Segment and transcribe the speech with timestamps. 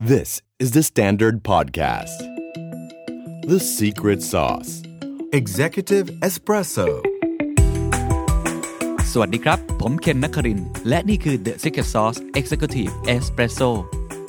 [0.00, 2.18] This is the Standard Podcast.
[3.48, 4.84] The Secret Sauce
[5.32, 6.86] Executive Espresso.
[9.12, 13.70] สวัสดีครับ ผมเคนนักครินทร์และนี่คือ The Secret Sauce Executive Espresso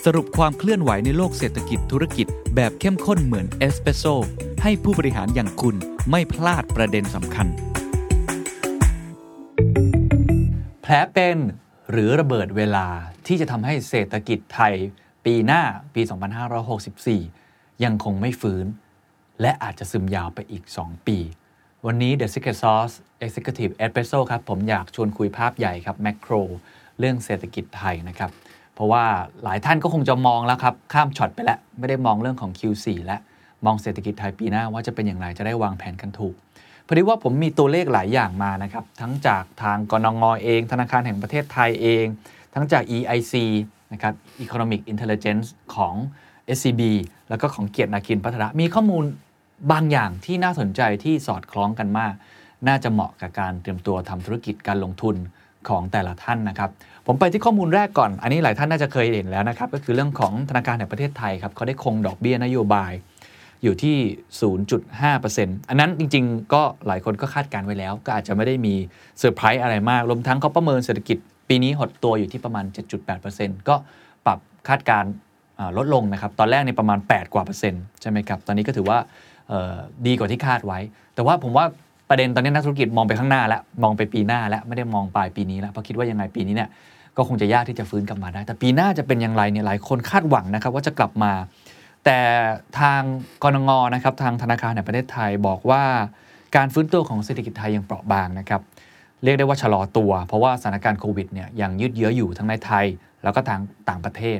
[0.05, 4.05] สรุปความเคลื่อนไหวในโลกเศรษฐกิจธุรกิจแบบเข้มข้นเหมือนเอสเปรสโซ
[4.63, 5.75] ให้ผู้บริหารอย่างคุณ
[6.09, 7.47] ไม่พลาดประเด็นสำคัญ
[10.81, 11.37] แผลเป็น
[11.91, 12.87] หรือระเบิดเวลา
[13.27, 14.75] ที่จะทำให้เศรษฐกิจไทย
[15.25, 15.61] ปีหน้า
[15.95, 16.01] ปี
[17.13, 18.65] 2564 ยังคงไม่ฟื้น
[19.41, 21.17] และอาจจะซึมยาวไปอีก 2 ปี
[21.85, 26.33] วันนี้ The Secret Sauce Executive Espresso ครับ ผมอยากชวนคุยภาพใหญ่ครับแมกโร
[26.99, 28.31] เรื่องเศรษฐกิจไทยนะครับ
[28.73, 29.05] เพราะว่า
[29.43, 33.19] หลายท่านก็คงจะมองแล้วครับ ข้ามช็อตไปแล้ว ไม่ได้มองเรื่องของ Q4 แล้ว
[33.65, 36.35] มองเศรษฐกิจไทยปีหน้าว่าจะเป็นอย่างไรจะได้วางแผนกันถูก
[36.87, 42.05] พอดีว่าผมมีตัวเลขหลายอย่างมานะครับ ทั้งจากทางกนงเอง ธนาคารแห่งประเทศไทยเอง
[42.53, 43.33] ทั้งจาก EIC
[43.93, 44.13] นะครับ
[44.45, 45.95] Economic Intelligence ของ
[46.57, 46.81] SCB
[47.29, 49.03] แล้วก็ของเกียรตินาคินพัฒระมีข้อมูล
[49.71, 52.13] บางอย่างที่น่าสนใจที่สอดคล้องกันมาก
[52.67, 55.15] น่าจะเหมาะกับการเตรียมตัวทำธุรกิจการลงทุน
[55.69, 56.69] ของแต่ละท่านนะครับ
[57.07, 62.91] ผมไปที่ข้อมูลแรกก่อน อันนี้หลายท่านน่าจะเคยเห็นแล้วนะครับ ก็คือเรื่องของธนาคารแห่งประเทศไทยครับเขาได้คงดอกเบี้ยนโยบาย
[63.63, 63.97] อยู่ที่
[64.97, 68.75] 0.5%อันนั้นจริง ๆ ก็หลายคนก็คาดการณ์ไว้แล้ว ก็อาจจะไม่ได้มี
[69.19, 71.17] เซอร์ไพรส์อะไรมาก รวมทั้งเขาประเมินเศรษฐกิจ
[71.49, 72.65] ปีนี้หดตัวอยู่ที่ประมาณ
[73.15, 73.75] 7.8%ก็
[74.25, 75.03] ปรับคาดการณ์
[75.77, 78.97] ลดลงนะครับ ตอนแรกในประมาณ 8 กว่าเปอร์เซ็นต์ใช่ไหมครับ ตอนนี้ก็ถือว่า
[80.07, 80.79] ดีกว่าที่คาดไว้
[81.15, 81.65] แต่ว่าผมว่า
[82.09, 86.69] ประเด็นตอนนี้นักธุรกิจมองไปข้างหน้าแล้วมองไปปีหน้าแล้วไม่ได้มองปลายปีนี้แล้วเพราะคิดว่ายังไงปีนี้เนี่ย
[87.17, 91.31] ก็คงจะยากที่จะฟื้นกลับมาได้ แต่ปีหน้าจะเป็นอย่างไรเนี่ยหลายคนคาดหวังนะครับว่าจะกลับมา
[92.05, 92.19] แต่
[92.79, 93.01] ทาง
[93.43, 95.83] กรงงนะครับทางธนาคารแห่งประเทศไทยบอกว่า
[96.55, 98.61] การฟื้นตัวของเศรษฐกิจไทยยังเปราะบางนะครับ
[99.23, 102.85] เรียกได้ว่าชะลอตัว เพราะว่าสถานการณ์โควิดเนี่ยยังยืดเยื้ออยู่ทั้งในไทย
[103.23, 103.59] แล้วก็ทาง
[103.89, 104.39] ต่างประเทศ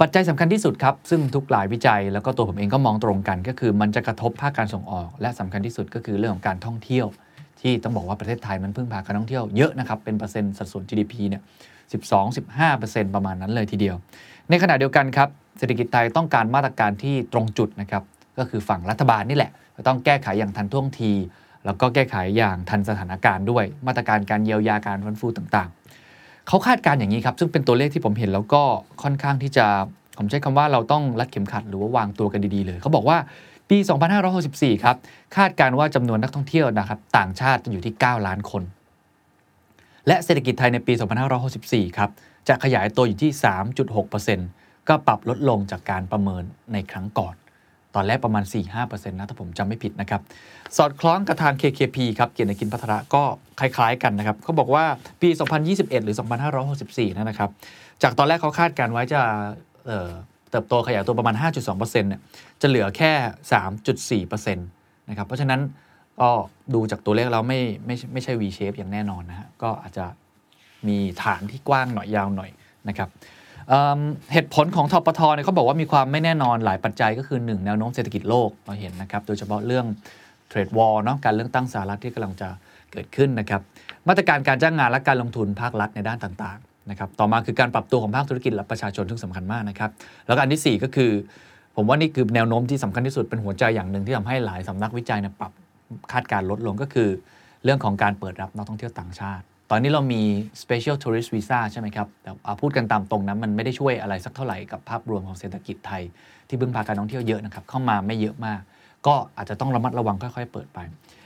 [0.00, 7.06] ปัจจัยสำคัญที่สุดครับ ซึ่งทุกหลายวิจัย แล้วก็ตัวผมเองก็มองตรงกัน ก็คือมันจะกระทบภาคการส่งออก และสำคัญที่สุดก็คือเรื่องของการท่องเที่ยว
[7.60, 11.42] ที่ต้องบอกว่าประเทศไทยมันพึ่งพาการท่องเที่ยวเยอะนะครับเป็นเปอร์เซ็นต์สัดส่วน GDP เนี่ย
[12.28, 13.96] 12-15%ประมาณนั้นเลยทีเดียว
[14.50, 15.28] ในขณะเดียวกันครับ
[15.58, 18.02] เศรษฐกิจไทยต้องการมาตรการที่ตรงจุดนะครับ
[18.38, 19.52] ก็คือฝั่งรัฐบาลนี่แหละ
[19.88, 21.12] ต้องแก้ไขอย่างทันท่วงที
[21.64, 28.62] แล้วก็แก้ไขอย่างทันสถานการณ์ด้วย มาตรการการเยียวยาการฟื้นฟูต่างๆ เขาคาดการอย่างนี้ครับ ซึ่งเป็นตัวเลขที่ผมเห็นแล้วก็
[29.02, 29.66] ค่อนข้างที่จะ
[30.18, 33.18] ผมใช้คำว่าเราต้องรัดเข็มขัดหรือว่าวางตัวกันดีๆเลย เขาบอกว่า
[33.70, 33.78] ปี
[34.30, 34.96] 2564 ครับ
[35.36, 38.62] คาดการณ์ว่าจำนวนนักท่องเที่ยวนะครับต่างชาติจะอยู่ที่ 9 ล้านคน
[40.06, 40.92] และเศรษฐกิจไทยในปี
[41.44, 42.10] 2564 ครับ
[42.48, 43.30] จะขยายตัวอยู่ที่
[44.10, 47.34] 3.6%ก็ปรับลดลงจากการประเมินในครั้งก่อน
[47.94, 48.44] ตอนแรกประมาณ
[48.76, 50.20] 4-5%นะถ้าผมจำไม่ผิดนะครับ
[50.76, 53.22] สอดคล้องกับทาง KKP ครับเกียรติกินพัทระก็
[53.60, 54.84] คล้ายๆกันนะครับเขาบอกว่า
[55.22, 55.28] ปี
[55.66, 56.16] 2021 หรือ
[56.66, 57.50] 2564นั่นนะครับ
[58.02, 59.20] จากตอนแรกเขาคาดการไว้จะ
[59.86, 60.10] เอ่อ
[60.50, 62.20] เติบโตขยายตัวประมาณ 5.2%เนี่ย
[62.60, 63.12] จะเหลือแค่
[64.26, 65.60] 3.4%นะครับเพราะฉะนั้น
[66.20, 66.30] ก็
[66.74, 70.06] ดูจากตัวเลขแล้วไม่ไม่ไม่ใช่ V shape อย่างแน่นอนนะฮะก็อาจจะ
[70.88, 72.50] มีฐานที่กว้างหน่อยยาวหน่อย
[72.88, 73.08] นะครับ
[74.32, 79.86] เหตุผลของทปทเนี่ยเขาบอกว่ามีความไม่แน่นอนหลายปัจจัยก็คือ 1 แนวโน้มเศรษฐกิจโลกเราเห็นนะครับ โดยเฉพาะเรื่อง
[80.48, 82.48] เทรดวอลเนาะการเลือกตั้งสหรัฐที่กำลังจะ
[82.92, 83.60] เกิดขึ้นนะครับ
[84.08, 89.90] มาตรการการจ้างงานและการลงทุนภาครัฐในด้านต่างๆนะครับต่อมาคือการปรับตัวของภาคธุรกิจและประชาชนที่งสำคัญมากนะครับ
[90.26, 91.10] แล้วก็อันที่ 4 ก็คือ
[91.76, 95.52] ผมว่านี่คือแนวโน้มที่สำคัญที่สุดเป็นหัวใจอย่างหนึ่งที่ทำให้หลายสำนักวิจัยเนี่ยปรับ
[96.12, 97.08] คาดการลดลงก็คือ
[97.64, 100.22] เรื่องของการเปิดรับนักท่องเที่ยวต่างชาติ ตอนนี้เรามี
[100.62, 106.02] special tourist visa ใช่ไหมครับ แต่เอาพูดกันตามตรงนั้นมันไม่ได้ช่วยอะไรสักเท่าไหร่กับภาพรวมของเศรษฐกิจไทย
[106.48, 108.60] ที่พึ่งพาการท่องเที่ยวเยอะนะครับ เข้ามาไม่เยอะมาก
[109.06, 110.78] ก็อาจจะต้องระมัดระวังค่อย ๆ เปิดไป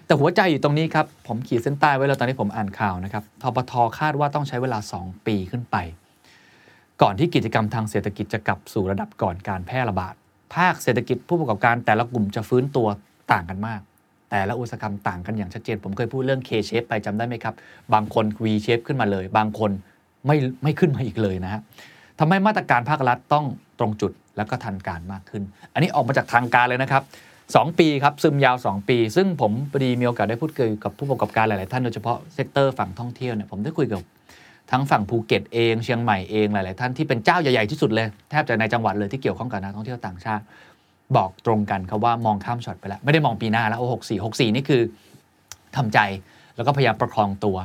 [0.06, 5.76] แต่หัวใจอยู่ตรงนี้ครับ ผมขีดเส้นใต้ไว้แล้วตอนที่ผมอ่านข่าวนะครับทปทคาดว่าต้องใช้เวลา 2 ปีขึ้นไป
[7.02, 10.14] ก่อนที่กิจกรรมทางเศรษฐกิจจะกลับสู่ระดับก่อนการแพร่ระบาด
[10.54, 12.86] ภาคเศรษฐกิจผู้ประกอบการแต่ละกลุ่มจะฟื้นตัว
[13.32, 13.80] ต่างกันมาก
[14.34, 17.54] แต่ละอุตสาหกรรมต่างกันอย่างชัดเจน ผมเคยพูดเรื่อง K shape ไปจำได้ไหมครับ
[17.94, 19.70] บางคน V shape ขึ้นมาเลย บางคน
[20.26, 21.60] ไม่ไม่ขึ้นมาอีกเลยนะฮะ
[22.18, 23.44] ทำให้มาตรการภาครัฐต้อง
[23.78, 25.42] ตรงจุดแล้วก็ทันการณ์มากขึ้น
[25.72, 27.02] อันนี้ออกมาจากทางการเลยนะครับ
[27.40, 34.02] 2 ปีครับซึมยาว 2 ปี ซึ่งผมพอดีมีโอกาสได้พูดคุยกับผู้ประกอบการหลาย ๆ ท่านโดยเฉพาะ sector ฝั่งท่องเที่ยวเนี่ยผมได้คุยกับ
[34.70, 40.44] ทั้งฝั่งภูเก็ตเองเชียงใหม่เองหลาย ๆ ท่านที่เป็นเจ้าใหญ่ ๆ ที่สุดเลย แทบจะในจังหวัดเลยที่เกี่ยวข้องกับนักท่องเที่ยวต่างชาติ
[41.16, 44.82] บอกตรงกันครับว่ามองข้ามช็อตไปแล้ว ไม่ได้มองปีหน้าแล้วโอ้หกสี่หกสี่นี่คือ
[45.76, 45.98] ทำใจ
[46.56, 47.56] แล้วก็พยายามประคองตัว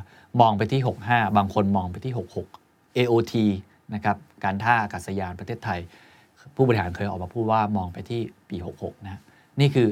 [0.41, 2.13] มองไปที่ 65 บางคนมองไปที่
[2.55, 3.33] 66 AOT
[3.93, 5.79] นะครับการท่าอากาศยานประเทศไทย
[6.55, 9.21] ผู้บริหารเคยออกมาพูดว่ามองไปที่ปี 66นะฮะ
[9.59, 9.87] นี่คือ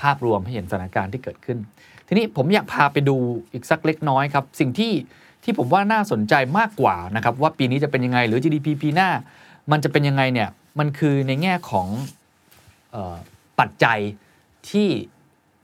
[0.00, 1.58] ภาพรวมให้เห็นสถานการณ์ที่เกิดขึ้น
[2.06, 3.16] ทีนี้ผมอยากพาไปดู
[3.52, 4.92] อีกสักเล็กน้อยครับ สิ่งที่
[5.44, 9.10] ที่ผมว่าน่าสนใจมากกว่านะครับว่าปีนี้จะเป็นยังไงหรือ GDP ปีหน้า
[9.70, 10.48] มันจะเป็นยังไงเนี่ย
[10.78, 11.86] มันคือในแง่ของ
[13.60, 13.98] ปัจจัย
[14.70, 14.88] ที่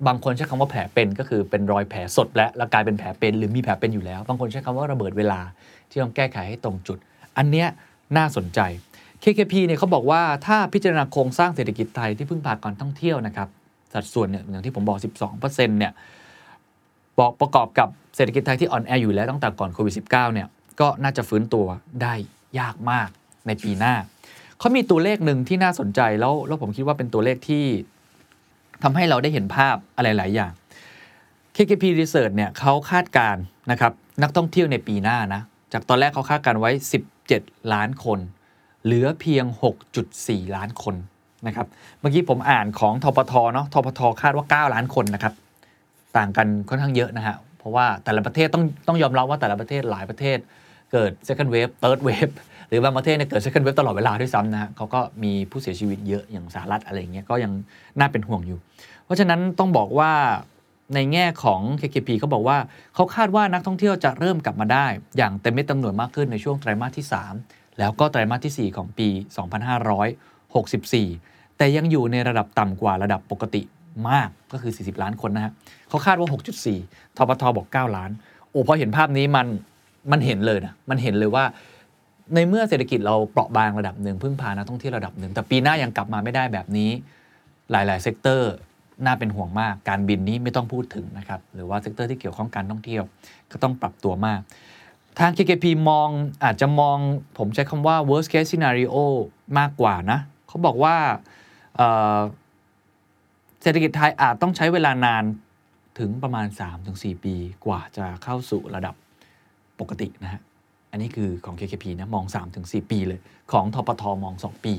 [0.06, 5.40] บางคนใช้คำว่าแผลเป็นก็คือเป็นรอยแผลสดและแล้วกลายเป็นแผลเป็นหรือมีแผลเป็นอยู่แล้ว บางคนใช้คำว่าระเบิดเวลา
[5.90, 6.98] ที่ต้องแก้ไขให้ตรงจุด
[7.36, 7.68] อันเนี้ย
[8.16, 8.60] น่าสนใจ
[9.22, 13.48] KKP เนี่ยเขาบอกว่าถ้าพิจารณาโครงสร้างเศรษฐกิจไทยที่พึ่งพาการท่องเที่ยวนะครับ
[13.92, 14.98] สัดส่วนเนี่ยอย่างที่ผมบอก
[15.34, 15.92] 12%เนี่ย
[17.18, 20.48] บอกประกอบกับเศรษฐกิจไทยที่อ่อนแออยู่แล้วตั้งแต่ก่อนโควิด -19 เนี่ย
[20.80, 21.66] ก็น่าจะฟื้นตัว
[22.02, 22.14] ได้
[22.60, 23.08] ยากมาก
[23.46, 23.94] ในปีหน้า
[24.64, 27.64] เขามีตัวเลขหนึ่งที่น่าสนใจแล้วแล้วผมคิดว่าเป็นตัวเลขที่
[28.82, 30.52] ทำให้เราได้เห็นภาพอะไรหลายอย่าง
[31.56, 36.70] KKP Research เนี่ยเขาคาดการณ์นะครับนักท่องเที่ยวในปีหน้านะ จากตอนแรกเขาคาดการณ์ไว้
[37.22, 38.18] 17 ล้านคน
[38.84, 39.44] เหลือเพียง
[40.00, 40.94] 6.4 ล้านคน
[41.46, 41.66] นะครับ
[42.00, 45.34] เมื่อกี้ผมอ่านของทปทเนาะทปทคาดว่า 9 ล้านคนนะครับ
[46.16, 50.38] ต่างกันค่อนข้างเยอะนะฮะ เพราะว่าแต่ละประเทศต้องต้องยอมรับว่าแต่ละประเทศหลายประเทศ
[50.92, 52.34] เกิด second wave third wave
[52.74, 57.52] รือบางประเทศเนี่ยเกิด second wave ตลอดเวลาด้วยซ้ำนะฮะเขาก็มีผู้เสียชีวิตเยอะอย่างสหรัฐอะไรเงี้ยก็ยัง
[57.98, 58.58] น่าเป็นห่วงอยู่
[59.04, 60.12] เพราะฉะนั้นต้องบอกว่า
[60.94, 62.58] ในแง่ของ KKP เขาบอกว่า
[62.94, 64.86] เขาคาดว่านักท่องเที่ยวจะเริ่มกลับมาได้
[65.16, 67.06] อย่างเต็มเม็ดเต็มหน่วยมากขึ้นในช่วงไตรมาสที่
[67.42, 69.08] 3 แล้วก็ไตรมาสที่ 4 ของปี
[70.38, 73.62] 2564 แต่ยังอยู่ในระดับต่ำกว่าระดับปกติ
[74.08, 75.52] มากก็คือ 40 ล้านคนนะฮะ
[75.88, 76.28] เขาคาดว่า
[76.72, 77.42] 6.4 ททท.
[77.56, 78.10] บอก 9 ล้าน
[78.50, 79.46] โอ้พอเห็นภาพนี้มัน
[80.10, 81.44] มันเห็นเลยนะมันเห็นเลยว่า
[82.34, 86.90] ในเมื่อเศรษฐกิจเราเปราะบางระดับหนึ่งพึ่งพานักท่องเที่ยวระดับหนึ่งแต่ปีหน้ายังกลับมาไม่ได้แบบนี้
[87.70, 88.52] หลาย ๆ sector
[89.04, 93.04] น่าเป็นห่วงมากการบินนี้ไม่ต้องพูดถึงนะครับหรือว่า sector ที่เกี่ยวข้องการท่องเที่ยว
[93.52, 94.40] ก็ต้องปรับตัวมาก
[95.18, 96.08] ทาง KKP มอง
[96.44, 96.98] อาจจะมอง
[97.38, 98.96] ผมใช้คำว่า worst case scenario
[99.58, 100.18] มากกว่านะ
[100.48, 100.96] เขาบอกว่า
[101.76, 105.24] เเศรษฐกิจไทยอาจต้องใช้เวลานาน
[105.98, 106.46] ถึงประมาณ
[106.84, 107.34] 3-4 ปี
[107.64, 108.94] กว่าจะเข้าสู่ระดับ
[109.80, 110.40] ปกตินะฮะ
[110.94, 112.24] อันนี้คือของ KKP นะมอง
[112.58, 113.20] 3-4 ปีเลย
[113.52, 114.74] ของทปทมอง 2 ปี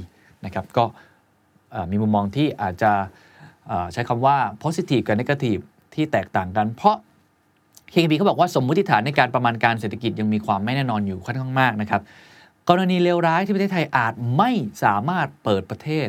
[0.45, 0.85] นะครับก็
[1.91, 2.91] มีมุมมองที่อาจจะ
[3.94, 5.62] ใช้คำว่า positive กับ negative
[5.94, 6.95] ที่แตกต่างกัน เพราะ
[7.91, 12.01] KKP เขาบอกว่าสมมติฐานในการประมาณการเศรษฐกิจยังมีความไม่แน่นอนอยู่ค่อนข้างมากนะครับ
[12.69, 14.51] กรณีเลวร้ายที่ประเทศไทยอาจไม่
[14.83, 16.07] สามารถเปิดประเทศ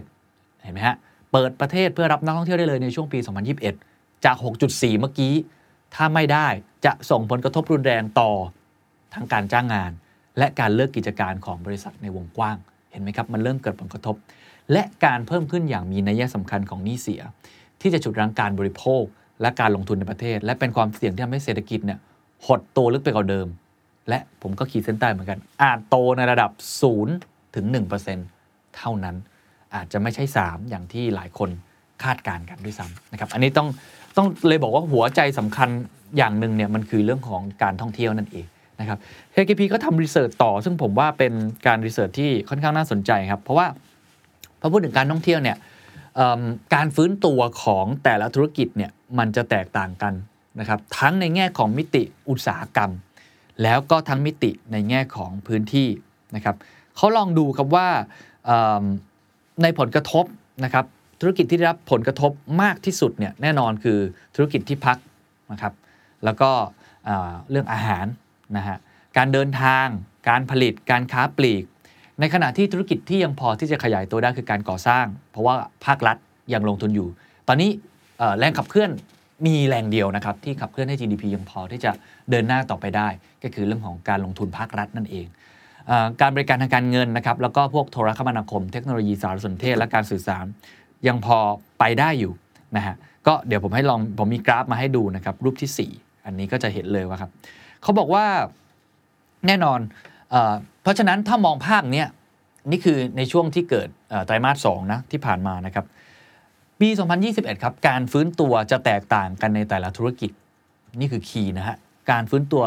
[0.62, 0.96] เห็นไหมฮะ
[1.32, 3.18] เปิดประเทศเพื่อรับนักท่องเที่ยวได้เลยในช่วงปี
[3.72, 4.36] 2021 จาก
[4.68, 5.34] 6.4 เมื่อกี้
[5.94, 6.46] ถ้าไม่ได้
[6.84, 8.30] จะส่งผลกระทบรุนแรงต่อ
[9.14, 9.92] ทั้งการจ้างงาน
[10.38, 12.56] และการเลิกกิจการของบริษัทในวงกว้าง
[12.90, 14.16] เห็นไหมครับ มันเริ่มเกิดผลกระทบ
[14.72, 17.22] และการเพิ่มขึ้นอย่างมีนัยสำคัญของหนี้เสีย
[17.80, 19.02] ที่จะฉุดรั้งการบริโภค
[19.40, 21.98] และการลงทุนในประเทศ และเป็นความเสี่ยงที่ทำให้เศรษฐกิจเนี่ย
[22.46, 23.46] หดตัวลึกไปกว่าเดิม
[24.08, 26.50] และผมก็ขีดเส้นใต้เหมือนกัน อาจโตในระดับ
[27.02, 27.66] 0ถึง
[28.22, 29.16] 1%เท่านั้น
[29.74, 31.50] อาจจะไม่ใช่ 3 อย่างที่หลายคน
[32.02, 33.68] คาดการณ์กันด้วยซ้ำนะครับ อันนี้ต้อง
[34.16, 35.68] ต้องเลยบอกว่าหัวใจสำคัญ
[36.16, 38.46] อย่างหนึ่งเนี่ยมันคือเรื่องของการท่องเที่ยวนั่นเอง
[38.80, 38.98] นะครับ
[39.34, 41.32] KKP ก็ทำรีเสิร์ชต่อ ซึ่งผมว่าเป็น
[41.66, 43.66] การรีเสิร์ชที่ค่อนข้างน่าสนใจครับ เพราะว่า
[44.60, 45.56] พอพูดถึงการท่องเที่ยวเนี่ย
[46.74, 50.14] การฟื้นตัวของแต่ละธุรกิจเนี่ยมันจะแตกต่างกัน
[50.60, 52.92] นะครับทั้งในแง่ของมิติอุตสาหกรรม
[53.62, 55.88] แล้วก็ทั้งมิติในแง่ของพื้นที่
[56.36, 56.56] นะครับ
[56.96, 57.88] เขาลองดูครับว่า
[59.62, 60.24] ในผลกระทบ
[60.64, 60.84] นะครับ
[61.20, 62.32] ธุรกิจที่ได้รับผลกระทบ
[62.62, 63.98] มากที่สุดเนี่ยแน่นอนคือ
[64.34, 64.98] ธุรกิจที่พัก
[65.52, 65.72] นะครับ
[66.24, 66.50] แล้วก็
[67.50, 68.06] เรื่องอาหาร
[68.56, 68.76] นะฮะ
[69.16, 69.86] การเดินทาง
[70.28, 71.64] การผลิตการค้าปลีก
[72.20, 75.54] ในขณะที่ธุรกิจที่ยังพอที่จะขยายตัวได้คือการก่อสร้าง เพราะว่า
[75.86, 76.16] ภาครัฐ
[76.52, 77.08] ยังลงทุนอยู่
[77.48, 77.70] ตอนนี้
[78.38, 78.90] แรงขับเคลื่อน
[79.46, 81.90] มีแรงเดียวนะครับที่ขับเคลื่อนให้ GDP ยังพอที่จะ
[82.30, 83.08] เดินหน้าต่อไปได้
[83.42, 85.26] ก็คือเรื่องของการลงทุนภาครัฐนั่นเอง
[85.90, 90.44] อการบริการทางการเงินนะครับแล้วก็พวกโทรคมนาคม เทคโนโลยีสารสนเทศและการสื่อสาร
[91.06, 91.38] ยังพอ
[91.78, 92.32] ไปได้อยู่
[92.76, 97.30] นะฮะก็เดี๋ยวผมให้ลองผมมีกราฟมาให้ดูนะครับรูปที่ 4 อันนี้ก็จะเห็นเลยว่าครับ
[97.86, 98.26] เขาบอกว่า
[99.46, 99.80] แน่นอน
[100.30, 100.36] เอ
[100.82, 102.08] เพราะฉะนั้นถ้ามองภาพเนี้ย
[102.70, 103.88] นี่คือในช่วงที่เกิด
[104.26, 105.84] ไตรมาสสองนะที่ผ่านมานะครับ
[106.80, 106.88] ปี
[107.26, 110.30] 2021 ครับ การฟื้นตัวจะแตกต่างกันในแต่ละธุรกิจ
[111.00, 111.76] นี่คือคีย์นะฮะ
[112.10, 112.62] การฟื้นตัว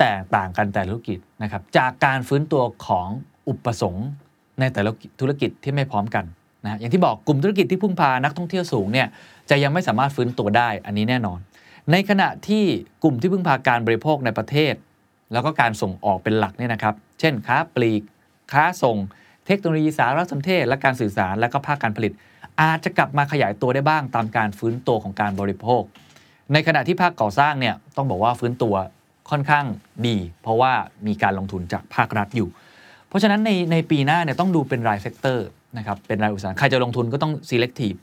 [0.00, 3.08] แตกต่างกันแต่ละธุรกิจนะครับ จากการฟื้นตัวของ
[3.48, 4.08] อุปสงค์
[4.60, 4.90] ในแต่ละ
[5.20, 6.24] ธุรกิจที่ไม่พร้อมกัน
[6.64, 9.08] นะอย่างที่บอกกลุ่มธุรกิจที่พึ่งพานักท่องเที่ยวสูงเนี่ย
[9.50, 11.38] จะยังไม่สามารถฟื้นตัวได้อันนี้แน่นอน
[11.90, 12.64] ในขณะที่
[13.02, 14.74] กลุ่มที่พึ่งพาการบริโภคในประเทศ
[15.32, 18.02] แล้วก็การส่งออกเป็นหลักเนี่ยนะครับ เช่น ค้าปลีก
[18.52, 18.96] ค้าส่ง
[19.46, 22.12] เทคโนโลยีสารสนเทศ และการสื่อสาร และก็ภาคการผลิต
[22.60, 25.82] อาจจะกลับมาขยายตัวได้บ้างตามการฟื้นตัวของการบริโภค
[26.52, 28.74] ในขณะที่ภาคก่อสร้างเนี่ยต้องบอกว่าฟื้นตัว
[29.30, 29.64] ค่อนข้าง
[30.06, 30.72] ดี เพราะว่า
[31.06, 32.48] มีการลงทุนจากภาครัฐอยู่
[33.08, 35.46] เพราะฉะนั้นในในปีหน้าเนี่ยต้องดูเป็นราย sector
[35.78, 37.98] นะครับเป็นรายอุตสาหกรรมใครจะลงทุนก็ต้อง selective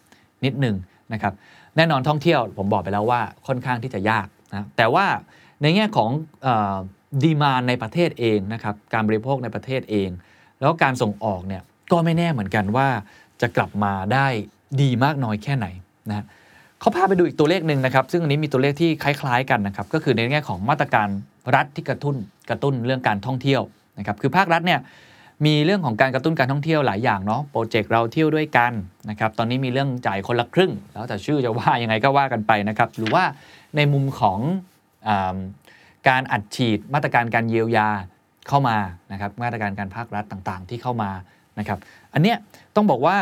[0.46, 0.76] นิดหนึ่ง
[1.14, 1.34] นะครับ
[1.78, 5.06] แน่นอนท่องเที่ยวผมบอกไปแล้วว่าค่อนข้างที่จะยากนะแต่ว่า
[5.62, 6.10] ในแง่ของ
[7.24, 10.10] demand ในประเทศเองนะครับการบริโภคในประเทศเอง
[10.60, 12.88] แล้วการส่งออกเนี่ยก็ไม่แน่เหมือนกันว่า
[13.42, 14.28] จะกลับมาได้
[14.82, 15.68] ดีมากน้อยแค่ไหน
[16.10, 16.26] นะ
[16.80, 21.08] เขาพาไปดูอีกตัวเลขหนึ่งนะครับ ซึ่งอันนี้มีตัวเลขที่คล้ายๆกันนะครับ ก็คือในแง่ของมาตรการ
[21.56, 22.16] รัฐที่กระตุ้น
[22.50, 23.62] กระตุ้นเรื่องการท่องเที่ยว
[24.00, 24.80] นะครับ คือภาครัฐเนี่ย
[25.46, 28.72] มีเรื่องของการกระตุ้นการท่องเที่ยวหลายอย่างเนาะโปรเจกต์เราเที่ยวด้วยกัน
[29.10, 33.24] นะครับตอนนี้มีเรื่องจ่ายคนละครึ่ง แล้วแต่ชื่อจะว่ายังไงก็ว่ากันไปนะครับหรือว่า
[33.76, 34.40] ในมุมของ
[35.08, 35.10] อ
[36.10, 37.90] การอัดฉีดมาตรการการเยียวยา
[38.48, 38.78] เข้ามา
[39.12, 41.12] นะครับมาตรการการภาครัฐต่างๆ ที่เข้ามา
[41.60, 41.78] นะครับ
[42.14, 42.38] อันเนี้ย
[42.76, 43.18] ต้องบอกว่า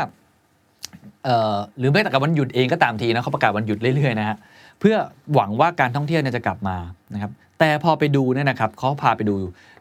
[1.79, 4.37] หรือแม้แต่กับวันหยุดเองก็ตามทีนะเขาประกาศวันหยุดเรื่อยๆนะฮะ
[4.79, 4.95] เพื่อ
[5.33, 6.77] หวังว่าการท่องเที่ยวเนี่ยจะกลับมา
[7.13, 9.35] นะครับ แต่พอไปดูเนี่ยนะครับเขาพาไปดู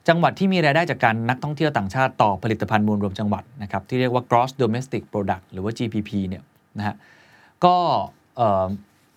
[0.09, 6.43] จังหวัดที่มีรายได้จากการนักท่องเที่ยวต่างชาติต่อผลิตภัณฑ์มวลรวมจังหวัดนะครับที่เรียกว่า gross domestic product หรือว่า GPP เนี่ย
[6.79, 6.95] นะฮะ
[7.65, 7.77] ก็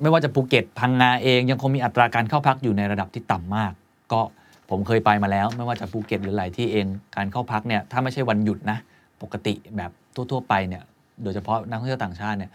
[0.02, 3.74] ไม่ว่าจะภูเก็ตพังงาเองยังคงมีอัตราการเข้าพักอยู่ในระดับที่ต่ำมาก
[4.12, 4.22] ก็
[4.70, 6.86] ผมเคยไปมาแล้ว ไม่ว่าจะภูเก็ตหรือหลายที่เอง
[7.16, 8.78] การเข้าพักเนี่ยถ้าไม่ใช่วันหยุดนะ
[9.22, 10.84] ปกติแบบทั่วๆไปเนี่ย
[11.24, 12.52] โดยเฉพาะนักท่องเที่ยวต่างชาติเนี่ย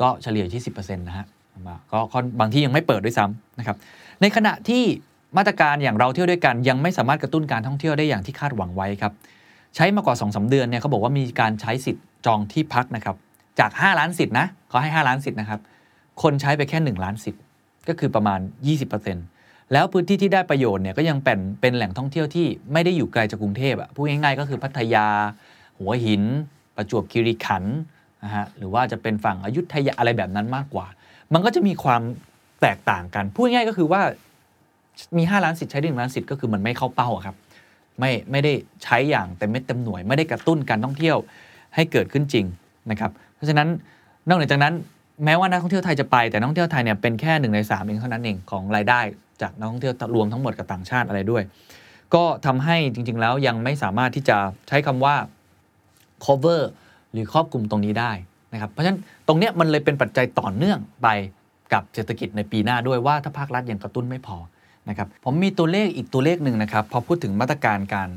[0.00, 1.26] ก็เฉลี่ยที่ 10%นะฮะ
[1.92, 1.98] ก็
[2.40, 3.76] บางที่ยังไม่เปิดด้วยซ้ำนะครับ
[4.20, 4.82] ในขณะที่
[5.36, 9.12] มาตรการอย่างเราเที่ยวด้วยกัน ยังไม่สามารถกระตุ้นการท่องเที่ยวได้อย่างที่คาดหวังไว้ครับ
[9.74, 13.16] ใช้มากว่า2อสเดือนเนี่ยเขาบอกว่ามีการใช้สิทธิ์จองที่พักนะครับ
[13.60, 15.60] จาก 5 ล้านสิทธิ์นะเขาให้ 5 ล้านสิทธิ์นะครับ
[16.22, 17.42] คนใช้ไปแค่ 1 ล้านสิทธิ์
[17.88, 18.40] ก็คือประมาณ
[19.06, 25.06] 20%แล้วพื้นที่ที่ได้ประโยชน์เนี่ยก็ยังเป็นเป็นแหล่งท่องเที่ยวที่ไม่ได้อยู่ไกลจากกรุงเทพอะพูดง่ายๆก็คือพัทยา
[25.78, 26.22] หัวหิน
[26.76, 27.76] ประจวบคีรีขันธ์
[28.24, 30.86] นะฮะหรือว่าจะเป็นฝั่งอยุธยาอะไรแบบนั้นมากกว่า
[31.32, 32.02] มันก็จะมีความ
[32.62, 34.00] แตกต่างกันพูดง่ายก็คือว่า
[35.16, 37.36] มี 5 ล้านสิทธิ์ใช้ได้หนึ่งล้านสิทธิ์ก็คือมันไม่เข้าเป้าครับ
[38.00, 38.52] ไม่ไม่ได้
[38.84, 41.16] ใช้อย่างเต็มเม็ดเต็มหน่วย ไม่ได้กระตุ้นการท่องเที่ยว
[41.74, 42.46] ให้เกิดขึ้นจริง
[42.90, 43.68] นะครับเพราะฉะนั้น
[44.28, 44.74] นอกเหนือจากนั้น
[45.24, 49.00] แม้ว่านักท่องเที่ยวไทยจะไปแต่นักท่องเที่ยวไทยเนี่ยเป็นแค่หนึ่งในสามเองเท่านั้นเองของรายได้
[49.42, 51.42] จากนักท่องเที่ยวรวมทั้งหมดกับต่างชาติอะไรด้วย
[52.14, 54.36] ก็ทำให้จริง ๆ แล้วยังไม่สามารถที่จะ
[54.68, 55.14] ใช้คำว่า
[56.24, 56.62] cover
[57.12, 58.12] หรือครอบคลุมตรงนี้ได้
[58.52, 61.08] นะครับเพราะฉะนั้นตรงนี้มันเลยเป็นปัจจัยต่อเนื่องไป
[61.72, 64.36] กับเศรษฐกิจในปีหน้าด้วยว่าถ้าภาครัฐยังกระตุ้นไม่พอ
[64.88, 68.10] นะครับผมมีตัวเลขอีกตัวเลขหนึ่งนะครับพอพูดถึงมาตรการการ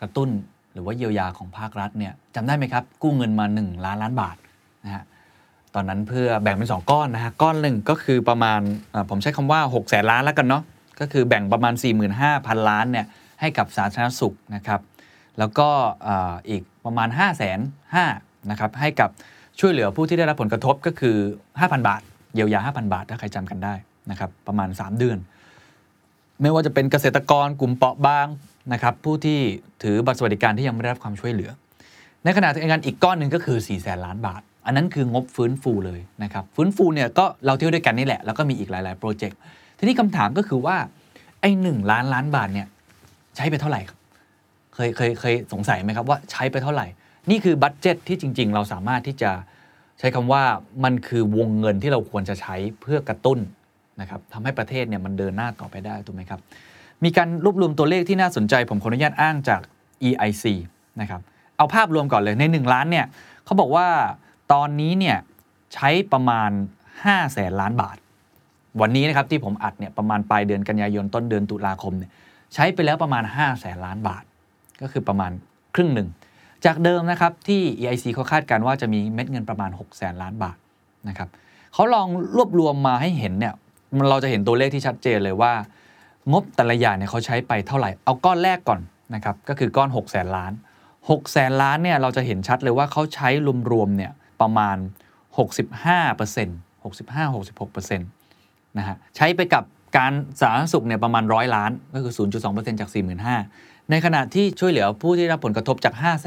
[0.00, 0.28] กระตุ้น
[0.72, 4.36] หรือว่าเยียวยาของภาครัฐเนี่ยจำได้ไหมครับกู้เงินมา 1 ล้านล้านบาท
[4.84, 5.04] นะฮะ
[5.74, 8.60] ตอนนั้นเพื่อแบ่งเป็น 2 ก้อนนะฮะก้อนหนึ่งก็คือประมาณ
[9.10, 10.62] ผมใช้คำว่า6แสนล้านแล้วกันเนาะ
[11.00, 11.74] ก็คือแบ่งประมาณ
[12.20, 13.06] 45,000 ล้านเนี่ย
[13.40, 14.80] ให้กับสาธารณสุขนะครับ
[15.38, 15.68] แล้วก็
[16.48, 17.56] อีกประมาณ 5 5 0 0
[17.96, 19.10] 0นะครับให้กับ
[19.60, 21.16] ช่วยเหลือผู้ที่ได้รับผลกระทบก็คือ
[21.52, 22.02] 5,000 บาท
[22.34, 23.74] เยียวยา 5,000 บาท ถ้าใครจำกันได้
[24.10, 25.18] นะครับประมาณ 3 เดือน
[26.42, 28.26] ไม่ว่าจะเป็นเกษตรกรกลุ่มเปราะบาง
[28.72, 29.38] นะครับผู้ที่
[29.82, 31.50] ถือบัตรสวัสดิการที่ยังไม่ได้รับความช่วยเหลือ
[32.24, 39.38] ในขณะที่งานอีกก้อนหนึ่งก็คือ4ี่แสนล้านบาท อันนั้นคืองบฟื้นฟูเลยนะครับฟื้นฟูเนี่ยก็เราเที่ยวด้วยกันนี่แหละ แล้วก็มีอีกหลาย ๆ โปรเจกต์
[39.78, 40.76] ทีนี้คำถามก็คือว่า
[41.40, 42.66] ไอ้หนึ่งล้านล้านบาทเนี่ย
[43.36, 43.98] ใช้ไปเท่าไหร่ครับ
[44.74, 46.86] เคยเคยเคยสงสัยไหมครับว่าใช้ไปเท่าไหร่
[47.30, 49.30] นี่คือ budget ที่จริง ๆ เราสามารถที่จะ
[49.98, 50.42] ใช้คำว่า
[50.84, 53.38] มันคือวงเงินที่เราควรจะใช้เพื่อกระตุ้น
[54.00, 56.40] นะครับทำให้ประเทศเนี่ยมันเดินหน้าต่อไปได้ถูกไหมครับ
[57.04, 59.60] มีการรวบรวมตัวเลขที่น่าสนใจผมขออนุญาตอ้างจาก
[60.08, 60.44] EIC
[61.00, 61.20] นะครับ
[61.56, 63.06] เอาภาพรวมก่อนเลยใน 1 ล้านเนี่ย
[63.44, 63.86] เขาบอกว่า
[64.52, 65.16] ตอนนี้เนี่ย
[65.74, 66.50] ใช้ประมาณ
[66.92, 67.96] 5แสนล้านบาท
[68.80, 72.10] วันนี้นะครับที่ผมอัดเนี่ยประมาณปลายเดือนกันยายนต้นเดือนตุลาคมเนี่ย
[72.54, 74.24] ใช้ไปแล้วประมาณ5แสนล้านบาท
[74.80, 75.30] ก็คือประมาณ
[75.74, 76.08] ครึ่งหนึ่ง
[76.64, 80.56] จากเดิมนะครับที่ EIC เขาคาดการว่าจะมีเม็ดเงินประมาณ6แสนล้านบาท
[81.08, 81.28] นะครับ
[81.74, 83.54] เขาลองรวบรวมมาให้เห็นเนี่ย
[83.98, 85.52] มันเราจะเห็นตัวเลขที่ชัดเจนเลยว่า
[86.32, 88.80] งบแต่ละอย่างเนี่ยเขาใช้ไปเท่าไหร่ เอาก้อนแรกก่อน
[89.14, 90.52] นะครับก็คือก้อน6แสนล้าน
[90.92, 93.28] 6แสนล้านเนี่ยเราจะเห็นชัดเลยว่าเขาใช้
[93.72, 94.76] รวมๆเนี่ยประมาณ
[95.36, 99.64] 65% 65-66%นะฮะใช้ไปกับ
[99.96, 102.12] การสาธารณสุขเนี่ยประมาณร้อยล้านก็คือ
[102.44, 102.90] 0.2%จาก
[103.38, 106.26] 45,000 ในขณะที่ช่วยเหลือผู้ที่รับผลกระทบจาก 5 5 0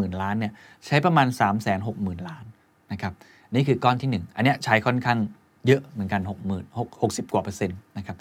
[0.00, 0.52] 0 0 ล้านเนี่ย
[0.86, 2.44] ใช้ประมาณ 3 6 0 0 0 0 ล้าน
[2.92, 3.12] นะครับ
[3.54, 5.18] นี่คือก้อนที่ 1 อันนี้ใช้ค่อนข้าง
[5.66, 8.16] เยอะเหมือนกัน6 0 0 0 0 60 กว่าเปอร์เซ็นต์นะครับ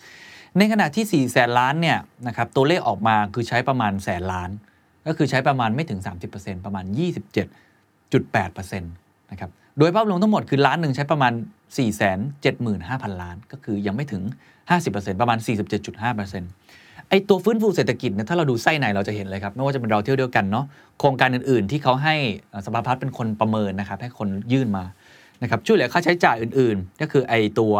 [0.58, 1.98] ในขณะที่ 4 แสนล้านเนี่ย
[2.28, 4.50] นะครับตัวเลขออกมาคือใช้ประมาณแสนล้าน
[5.08, 6.00] ก็คือใช้ประมาณไม่ถึง
[6.34, 6.86] 30%ประมาณ
[8.14, 9.50] 27.8%นะครับ
[9.80, 11.34] โดยภาพรวมทั้งหมดคือล้านหนึ่งใช้ประมาณ
[11.76, 12.10] 4 7 5
[12.66, 14.24] 0 0 0 ล้าน ก็คือยังไม่ถึง
[14.72, 20.66] 50%ประมาณ 47.5%ไอตัวฟื้นฟูเศรษฐกิจเนี่ยถ้าเราดูไส้ในเราจะเห็นเลยครับ ไม่ว่าจะเป็นเราเที่ยวเดียวกันเนาะ
[21.00, 22.16] โครงการอื่นๆ ที่เขาให้
[22.66, 24.84] สภาพัฒน์เป็นคนประเมินนะครับให้คนยื่นมา
[25.42, 27.74] นะครับช่วยเหลือค่าใช้จ่ายอื่นๆ ก็คือไอตัว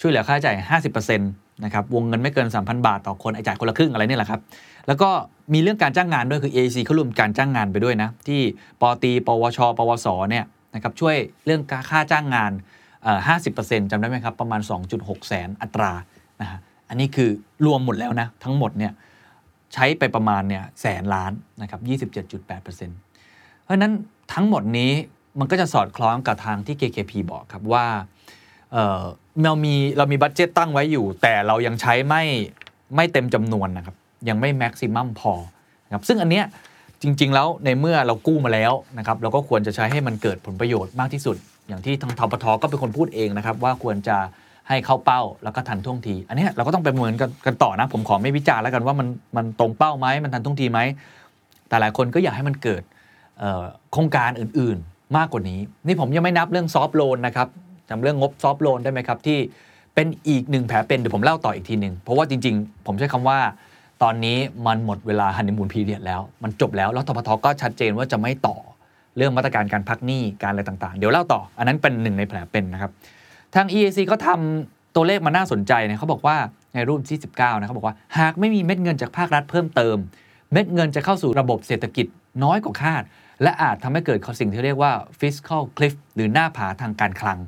[0.00, 0.56] ช่วยเหลือค่าใช้จ่าย
[0.92, 4.40] 50%นะครับวงเงินไม่เกิน 3,000 บาทต่อคนไอจ่ายคนละครึ่งอะไรนี่แหละครับ
[4.86, 5.10] แล้วก็
[5.52, 8.40] มีเรื่องการจ้างงานด้วยคือ AAC เขารวมการจ้างงานไปด้วยนะที่
[8.80, 12.52] ปตีปวช ปวสเนี่ยนะครับช่วยเรื่องค่าจ้างงาน
[13.16, 14.60] 50%จำได้ไหมครับ ประมาณ
[14.94, 15.92] 2.6 แสนอัตรา
[16.40, 17.30] นะฮะอันนี้คือ
[17.66, 18.92] รวมหมดแล้วนะ ทั้งหมดเนี่ย
[19.74, 21.80] ใช้ไปประมาณเนี่ยแสนล้านนะครับ
[22.20, 22.44] 27.8%
[23.62, 23.92] เพราะนั้น
[24.34, 24.92] ทั้งหมดนี้
[25.38, 27.86] มันก็จะสอดคล้องกับทางที่ KKP บอกครับว่า
[29.44, 32.22] เรามีเรามีบัตเจตตั้งไว้อยู่ แต่เรายังใช้ไม่
[32.96, 33.96] ไม่เต็มจำนวนนะครับ
[34.28, 35.32] ยังไม่แม็กซิมัมพอ
[35.86, 36.46] นะครับซึ่งอันเนี้ย
[37.02, 41.36] จริง ๆ แล้วในเมื่อเรากู้มาแล้วนะครับเราก็ควรจะใช้ให้มันเกิดผลประโยชน์มากที่สุด
[41.68, 44.16] อย่างที่ทางทปทก็เป็นคนพูดเองนะครับ ว่าควรจะ
[44.68, 50.80] ให้เข้าเป้าแล้วก็ทันท่วงที อันนี้เราก็ต้องไปเหมือนกันกันต่อนะ ผมขอไม่วิจารณ์แล้วกันว่ามันมันตรงเป้าไหมมันทันท่วงทีไหม
[51.68, 52.82] แต่หลายคนก็อยากให้มันเกิด
[53.92, 54.78] โครงการอื่น
[55.16, 57.48] มากกว่านี้ นี่ผมยังไม่นับเรื่องซอฟโลนนะครับ
[57.88, 59.38] จำเรื่องงบซอฟโลนได้ไหมครับที่
[59.94, 63.38] เป็นอีกหนึ่งแผลเป็นเดี๋ยวผมเล่าต่ออีกทีหนึ่งเพราะว่าจริง ๆ ผมใช้คำว่า
[64.02, 64.36] ตอนนี้
[64.66, 68.56] มันหมดเวลาฮันนีมูนพีเรียดแล้ว มันจบแล้วแล้วทพทก็ชัดเจนว่าจะไม่ต่อ
[69.16, 72.90] เรื่องมาตรการการพักหนี้การอะไรต่างๆ เดี๋ยวเล่าต่อ อันนั้นเป็นหนึ่งในแผลเป็นนะครับ
[73.54, 76.36] ทาง EAC ก็ทำตัวเลขมาน่าสนใจนะเขาบอกว่า
[76.74, 79.96] ในรูปที่ 19 นะเขาบอกว่า หากไม่มีเม็ดเงินจากภาครัฐเพิ่มเติม
[80.52, 82.06] เม็ดเงินจะเข้าสู่ระบบเศรษฐกิจ
[82.44, 83.02] น้อยกว่าคาด
[83.42, 87.38] และอาจทำให้เกิดสิ่งที่เรียกว่า fiscal cliff หรือหน้าผาทางการคลัง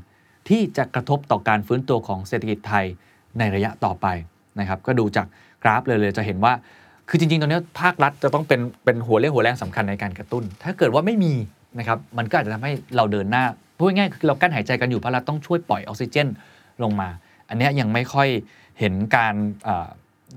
[0.49, 2.85] ที่จะกระทบต่อการฟื้นตัวของเศรษฐกิจไทย
[3.39, 4.07] ในระยะต่อไป
[4.61, 5.27] นะครับก็ดูจาก
[5.63, 6.53] กราฟเลยเลยจะเห็นว่า
[7.09, 11.35] คือจริงๆ ตอนนี้ภาครัฐจะต้องเป็นเป็นหัวเรี่ยวหัวแรงสำคัญในการกระตุ้น ถ้าเกิดว่าไม่มี
[11.79, 13.45] นะครับมันก็อาจจะทำให้เราเดินหน้า
[13.77, 16.29] พูดง่ายๆคือเรากั้นหายใจกันอยู่เพราะเราต้องช่วยปล่อยออกซิเจน
[16.83, 17.09] ลงมา
[17.49, 18.29] อันนี้ยังไม่ค่อย
[18.81, 19.35] เห็นการ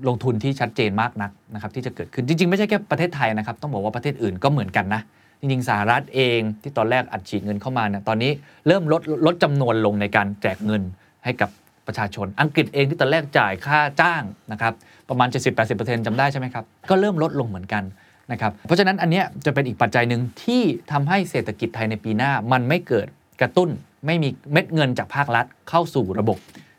[0.08, 5.02] ลงทุนที่ชัดเจนมากนักนะครับที่จะเกิดขึ้นจริง ๆ ไม่ใช่แค่ประเทศไทยนะครับต้องบอกว่าประเทศอื่นก็เหมือนกันนะ
[5.40, 8.30] จริงๆสหรัฐเองที่ตอนแรกอัดฉีดเงินเข้ามาเนี่ยตอนนี้
[8.66, 10.82] เริ่มลดลดจำนวนลงในการแจกเงิน
[11.24, 11.50] ให้กับ
[11.86, 14.22] ประชาชน อังกฤษเองที่ตอนแรกจ่ายค่าจ้าง
[14.52, 14.72] นะครับ
[15.08, 15.28] ประมาณ
[15.66, 17.84] 70-80%จำได้ใช่ไหมครับ ก็เริ่มลดลงเหมือนกัน
[18.32, 23.06] นะครับเพราะฉะนั้นอันนี้จะเป็นอีกปัจจัยหนึ่งที่ทำให้เศรษฐกิจไทยในปีหน้า มันไม่เกิด
[23.40, 23.70] กระตุ้น
[24.06, 26.38] ไม่มีเม็ดเงินจากภาครัฐเข้าสู่ระบบ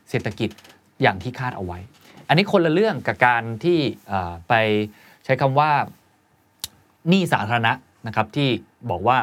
[0.09, 0.49] เศรษฐกิจ
[1.01, 1.79] อย่างที่คาดเอาไว้
[2.27, 3.79] อันนี้คนละเรื่องกับการที่
[4.49, 4.53] ไป
[5.25, 5.71] ใช้คำว่า
[7.09, 7.73] หนี้สาธารณะ
[8.07, 8.49] นะครับที่
[8.89, 9.17] บอกว่า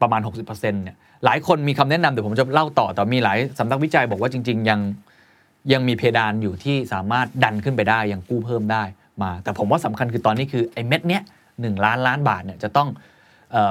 [0.00, 4.80] ประมาณ 60%เนี่ยหลายคนมีคำแนะนำเดี๋ยวผมจะเล่าต่อแต่มีหลายสำนักวิจัยบอกว่าจริง ๆ ยัง
[5.72, 8.82] ยังมีเพดานอยู่ที่สามารถดันขึ้นไปได้ยังกู้เพิ่มได้
[9.22, 11.22] มา แต่ผมว่าสำคัญคือตอนนี้คือไอ้เม็ดเนี้ย
[11.60, 12.88] หนึ่งล้านล้านบาทเนี่ยจะต้อง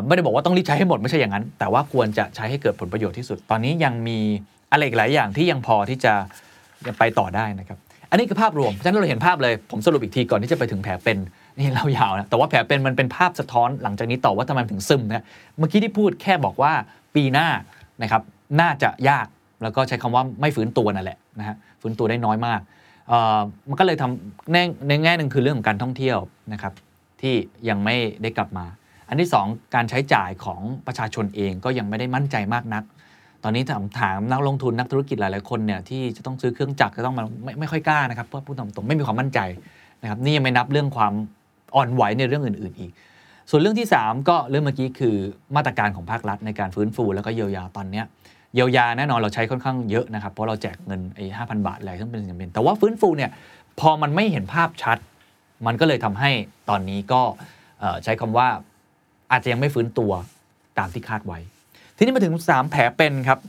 [0.06, 4.20] ไม่ได้บอกว่าต้องรีบใช้ให้หมดไม่ใช่อย่างนั้น แต่ว่าควรจะใช้ให้เกิดผลประโยชน์ที่สุด ตอนนี้ยังมี
[4.72, 6.14] อะไรหลายอย่างที่ยังพอที่จะ
[7.00, 11.18] ไปต่อได้นะครับ อันนี้คือภาพรวมฉะนั้นเราเห็นภาพเลยผมสรุปอีกทีก่อนที่จะไปถึงแผลเป็น
[11.58, 15.26] นี่เรายาวนะแต่ว่าแผลเป็นมันเป็นภาพสะท้อนหลังจากนี้ต่อว่าทำไมถึงซึมนะ
[15.58, 16.74] เมื่อกี้ที่พูดแค่บอกว่า
[17.16, 17.48] ปีหน้า
[18.04, 18.22] นะครับ
[18.62, 19.28] น่าจะยาก
[19.64, 22.60] แล้วก็ใช้คำว่าไม่ฟื้นตัวนั่นแหละนะฮะฟื้นตัวได้น้อยมาก
[23.70, 24.54] มันก็เลยทำ
[24.88, 26.18] ในแง่หนึ่งคือเรื่องของการท่องเที่ยว
[26.54, 26.74] นะครับ
[27.22, 27.36] ที่
[27.70, 28.66] ยังไม่ได้กลับมา
[29.10, 32.84] อันที่ 2 การใช้จ่ายของประชาชนเองก็ยังไม่ได้มั่นใจมากนัก
[33.48, 39.40] อนนี้ถามถามนักลงทุนนักธุรกิจหลาย ๆ คนเนี่ยที่จะต้องซื้อเครื่องจักรจะต้องมาไม่ไม่ค่อยกล้านะครับเพราะพูดตรงๆไม่มีความมั่นใจ
[40.02, 41.14] นะครับนี่ยังไม่นับเรื่องความ
[41.76, 42.92] อ่อนไหวในเรื่องอื่น ๆ อีก
[43.50, 45.16] ส่วนเรื่องที่ 3 ก็เรื่องเมื่อกี้คือ
[45.56, 48.02] มาตรการของภาครัฐในการฟื้นฟูแล้วก็เยียวยาตอนนี้
[48.56, 53.32] เยียวยาแน่นอนเราใช้ค่อนข้างเยอะนะครับเพราะเราแจกเงินไอ้ห้าพันบาทอะไรซึ่งเป็นสิ่งจำเป็นแต่ว่าฟื้นฟูเนี่ย
[53.80, 54.98] พอมันไม่เห็นภาพชัด
[55.66, 56.32] มันก็เลยทำให้
[56.70, 57.22] ตอนนี้ก็
[58.04, 58.48] ใช้คำว่า
[59.32, 60.12] อาจจะยังไม่ฟื้นตัว
[60.78, 61.40] ตามที่คาดไว้
[61.98, 63.40] ทีนี้มาถึง 3 แผลเป็นครับ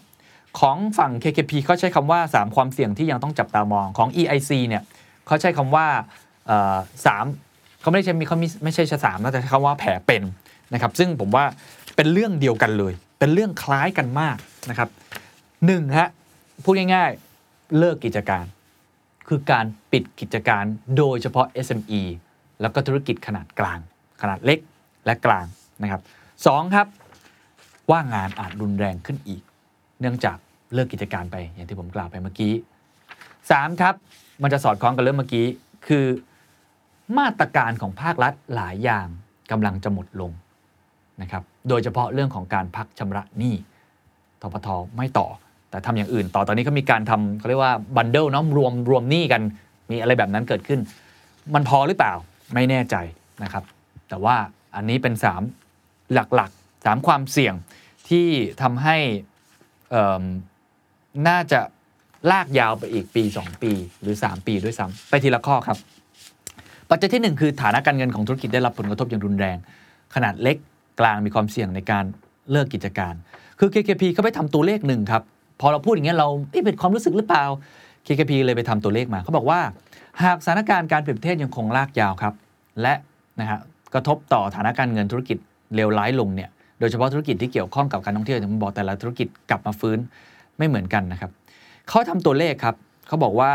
[0.60, 4.82] ของฝั่ง KKP เขาใช้คำว่า 3 ความเสี่ยงที่ยังต้องจับตามองของ EIC เนี่ย
[5.26, 5.86] เขาใช้คำว่า
[7.06, 7.24] สาม
[7.80, 10.22] เขาไม่ได้ใช้มีเขาไม่ใช่ชสามนะแต่ใช้คำว่าแผลเป็น
[10.72, 11.44] นะครับ ซึ่งผมว่า
[11.96, 14.36] เป็นเรื่องเดียวกันเลย เป็นเรื่องคล้ายกันมาก
[14.70, 14.88] นะครับ
[15.66, 16.08] หนึ่งฮะ
[16.64, 18.44] พูดง่ายๆ เลิกกิจการ
[19.28, 20.64] คือการปิดกิจการ
[20.96, 22.02] โดยเฉพาะ SME
[22.60, 23.78] แล้วก็ธุรกิจขนาดกลาง
[24.22, 24.58] ขนาดเล็ก
[25.06, 25.46] และกลาง
[25.82, 26.00] นะครับ
[26.46, 26.86] สองครับ
[27.90, 29.42] ว่างงานอาจรุนแรงขึ้นอีก
[30.00, 30.36] เนื่องจาก
[30.74, 32.52] เลิกกิจการไปอย่างที่ผมกล่าวไปเมื่อกี้
[33.50, 33.94] สามครับ
[34.42, 35.46] มันจะสอดคล้องกับเรื่องเมื่อกี้
[35.86, 36.06] คือ
[37.18, 39.06] มาตรการของภาครัฐหลายอย่าง
[39.50, 40.32] กำลังจะหมดลง
[41.22, 43.54] นะครับ โดยเฉพาะเรื่องของการพักชำระหนี้
[44.42, 45.28] ทปทไม่ต่อ
[45.70, 49.42] แต่ทำอย่างอื่นต่อตอนนี้ก็มีการทำเขาเรียกว่าบันเดิลเนาะรวมรวมหนี้กัน
[49.90, 50.80] มีอะไรแบบนั้นเกิดขึ้น
[51.54, 52.14] มันพอหรือเปล่า
[52.54, 52.96] ไม่แน่ใจ
[53.42, 53.64] นะครับ
[54.08, 54.36] แต่ว่า
[54.76, 55.14] อันนี้เป็น
[55.64, 56.50] 3 หลัก
[56.84, 57.54] 3 ความเสี่ยง
[58.08, 58.26] ที่
[58.62, 58.96] ทำให้
[61.28, 61.60] น่าจะ
[62.30, 65.78] ลากยาวไปอีกปี 2 ปีหรือ 3 ปีด้วยซ้ำไปทีละข้อครับ
[66.90, 69.56] ปัจจัยที่ 1 คือฐานะการเงินของธุรกิจได้รับผลกระทบอย่างรุนแรง
[70.14, 70.56] ขนาดเล็ก
[71.00, 72.04] กลางมีความเสี่ยงในการ
[72.50, 73.14] เลิกกิจการ
[73.58, 75.22] คือ KKP เขาไปทำตัวเลขหนึ่งครับ
[75.60, 76.28] พอเราพูดอย่างเงี้ยเรา
[76.66, 77.44] เป็นความรู้สึกหรือเปล่า
[78.06, 79.60] KKP เลยไปทำตัวเลขมาเขาบอกว่า
[80.22, 82.34] หากสถานการณ์การเปลี่ยนประเทศยังคงลากยาวครับ
[82.82, 82.94] และ
[83.40, 83.58] นะฮะ
[83.94, 85.38] กระทบต่อฐานะการเงินธุรกิจ
[85.74, 89.98] เลวร้ายลงเนี่ย โดยเฉพาะธุรกิจที่เกี่ยวข้องกับการท่องเที่ยวผมบอกแต่ละธุรกิจกลับมาฟื้น
[90.58, 91.30] ไม่เหมือนกันนะครับ
[91.88, 93.52] เขาทำตัวเลขครับเขาบอกว่า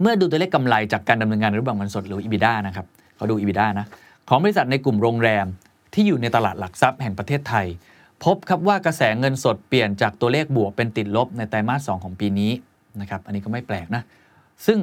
[0.00, 3.86] เมื่อดูตัวเลขกำไรจากการดำเนินงานรูปแบบเงินสดหรือ EBITDA นะครับเขาดู EBITDA นะ
[4.28, 5.46] ของบริษัทในกลุ่มโรงแรม
[5.94, 7.66] ที่อยู่ในตลาดหลักทรัพย์แห่งประเทศไทย
[8.24, 12.52] พบครับว่ากระแสเงินสดเปลี่ยนจากตัวเลขบวกเป็นติดลบในไตรมาส2ของปีนี้
[13.00, 14.02] นะครับอันนี้ก็ไม่แปลกนะ
[14.66, 14.78] ซึ่ง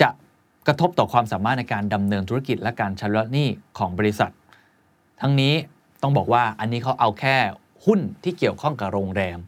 [0.00, 0.08] จะ
[0.66, 4.32] กระทบต่อความสามารถในการดำเนินธุรกิจและการชำระหนี้ของบริษัท
[5.20, 5.54] ทั้งนี้
[6.02, 7.36] ต้องบอกว่าอันนี้เขาเอาแค่
[7.84, 9.38] หุ้นที่เกี่ยวข้องกับโรงแรม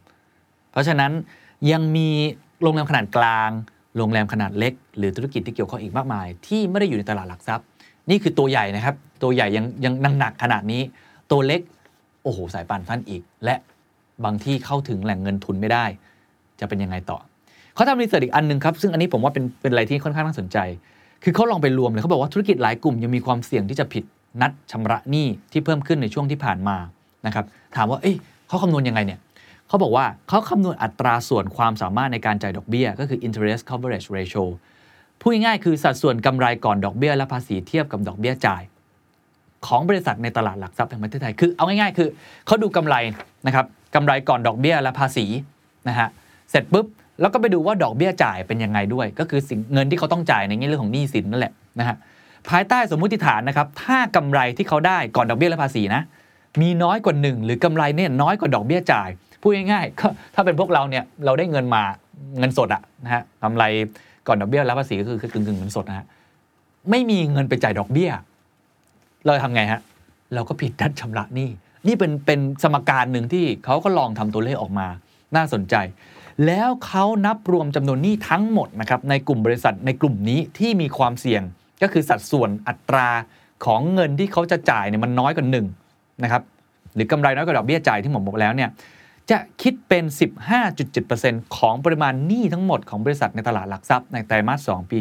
[0.70, 1.12] เพราะฉะนั้น
[1.72, 2.08] ยังมี
[2.62, 3.50] โรงแรมขนาดกลาง
[3.96, 7.66] โรงแรมขนาดเล็ก หรือธุรกิจที่เกี่ยวข้องอีกมากมาย ที่ไม่ได้อยู่ในตลาดหลักทรัพย์
[8.10, 10.82] นี่คือตัวใหญ่นะครับ ตัวใหญ่ยังยังนังหนักขนาดนี้
[11.30, 11.60] ตัวเล็ก
[12.22, 13.54] โอ้โหสายป่านสั้นอีก และ
[14.24, 15.84] บางที่เข้าถึงแหล่งเงินทุนไม่ได้
[16.60, 17.18] จะเป็นยังไงต่อ
[17.74, 20.58] เขาทำรีเสิร์ชอีกอันหนึ่งครับซึ่งอันนี้ผมว่าเป็นเป็นอะไรที่ค่อนข้างน่าสนใจ
[21.24, 24.04] คือเขาลองไปรวมเลยเขาบอกว่าธุรกิจหลายกลุ่มยังมีความเสี่ยงที่จะผิด
[24.40, 26.76] นัดชำระหนี้ที่เพิ่มขึ้นในช่วงที่ผ่านมา
[27.26, 27.44] นะครับ
[27.76, 28.16] ถามว่าเอ้ย
[28.48, 29.20] เขาคำนวณยังไงเนี่ย
[29.68, 34.44] เขาบอกว่าเขาคำนวณอัตราส่วนความสามารถในการจ่ายดอกเบี้ย ก็คือ interest coverage ratio
[35.20, 38.62] พูดง่ายๆคือสัดส่วนกำไรก่อนดอกเบี้ยและภาษีเทียบกับดอกเบี้ยจ่าย
[39.66, 42.08] ของบริษัทในตลาดหลักทรัพย์แห่งประเทศไทยคือเอาง่ายๆ คือ
[42.46, 42.94] เขาดูกำไร
[43.46, 45.26] นะครับกำไรก่อนดอกเบี้ยและภาษี
[45.88, 46.08] นะฮะ
[46.50, 46.86] เสร็จปุ๊บ
[47.20, 51.96] แล้วก็ไปดูว่าดอกเบี้ยจ่ายเป็นยังไงด้วย ก็คือสิ่งเงินที่เขาต้องจ่ายในเรื่องของหนี้สินนั่นแหละนะฮะ
[52.50, 56.02] ภายใต้สมมุติฐานนะครับ ถ้ากำไรที่เขาได้ก่อนดอกเบี้ยและภาษีนะ
[56.60, 59.08] มีน้อยกว่าหนึ่งหรือกำไรเนี่ยน้อยกว่าดอกเบี้ยจ่าย
[59.40, 61.82] พูดง่ายๆก็ถ้าเป็นพวกเราเนี่ยเราได้เงินมา
[62.38, 63.64] เงินสดอะนะฮะกำไร
[64.26, 66.06] ก่อนดอกเบี้ยและภาษีก็คือคือกึ่งๆเงินสดนะฮะ
[66.90, 68.10] ไม่มีเงินไปจ่ายดอกเบี้ย
[69.26, 69.80] เราทำไงฮะ
[70.34, 71.48] เราก็ผิดนัดชำระหนี้
[71.86, 74.86] นี่เป็นเป็นสมการหนึ่งที่เขาก็ลองทำตัวเลขออกมา
[75.36, 75.74] น่าสนใจ
[76.46, 81.42] แล้วเขานับรวมจำนวนหนี้ทั้งหมดนะครับในกลุ่มบริษัทในกลุ่มนี้ที่มีความเสี่ยง
[81.82, 83.08] ก็คือสัดส่วนอัตรา
[83.64, 85.66] ของเงินที่เขาจะจ่ายเนี่ยมันน้อยกว่าหนึ่ง
[86.22, 86.42] นะครับ
[86.94, 88.70] หรือกำไรน้อยกว่าดอกเบี้ยจ่ายที่ผมบอกแล้วเนี่ย
[89.30, 90.04] จะคิดเป็น
[90.80, 94.98] 15.7%ของปริมาณหนี้ทั้งหมดของบริษัทในตลาดหลักทรัพย์ในไตรมาส 2 ปี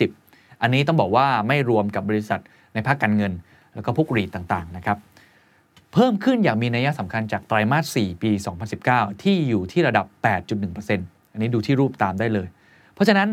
[0.00, 2.40] 2020 อันนี้ต้องบอกว่าไม่รวมกับบริษัท
[2.74, 3.32] ในภาคการเงิน
[3.74, 4.98] แล้วก็พวกรีดต่างๆนะครับ
[5.92, 8.30] เพิ่มขึ้นอย่างมีนัยสำคัญจากไตรมาส 4 ปี
[8.76, 10.06] 2019 ที่อยู่ที่ระดับ
[10.70, 12.48] 8.1%อันนี้ดูที่รูปตามได้เลย
[12.94, 13.28] เพราะฉะนั้น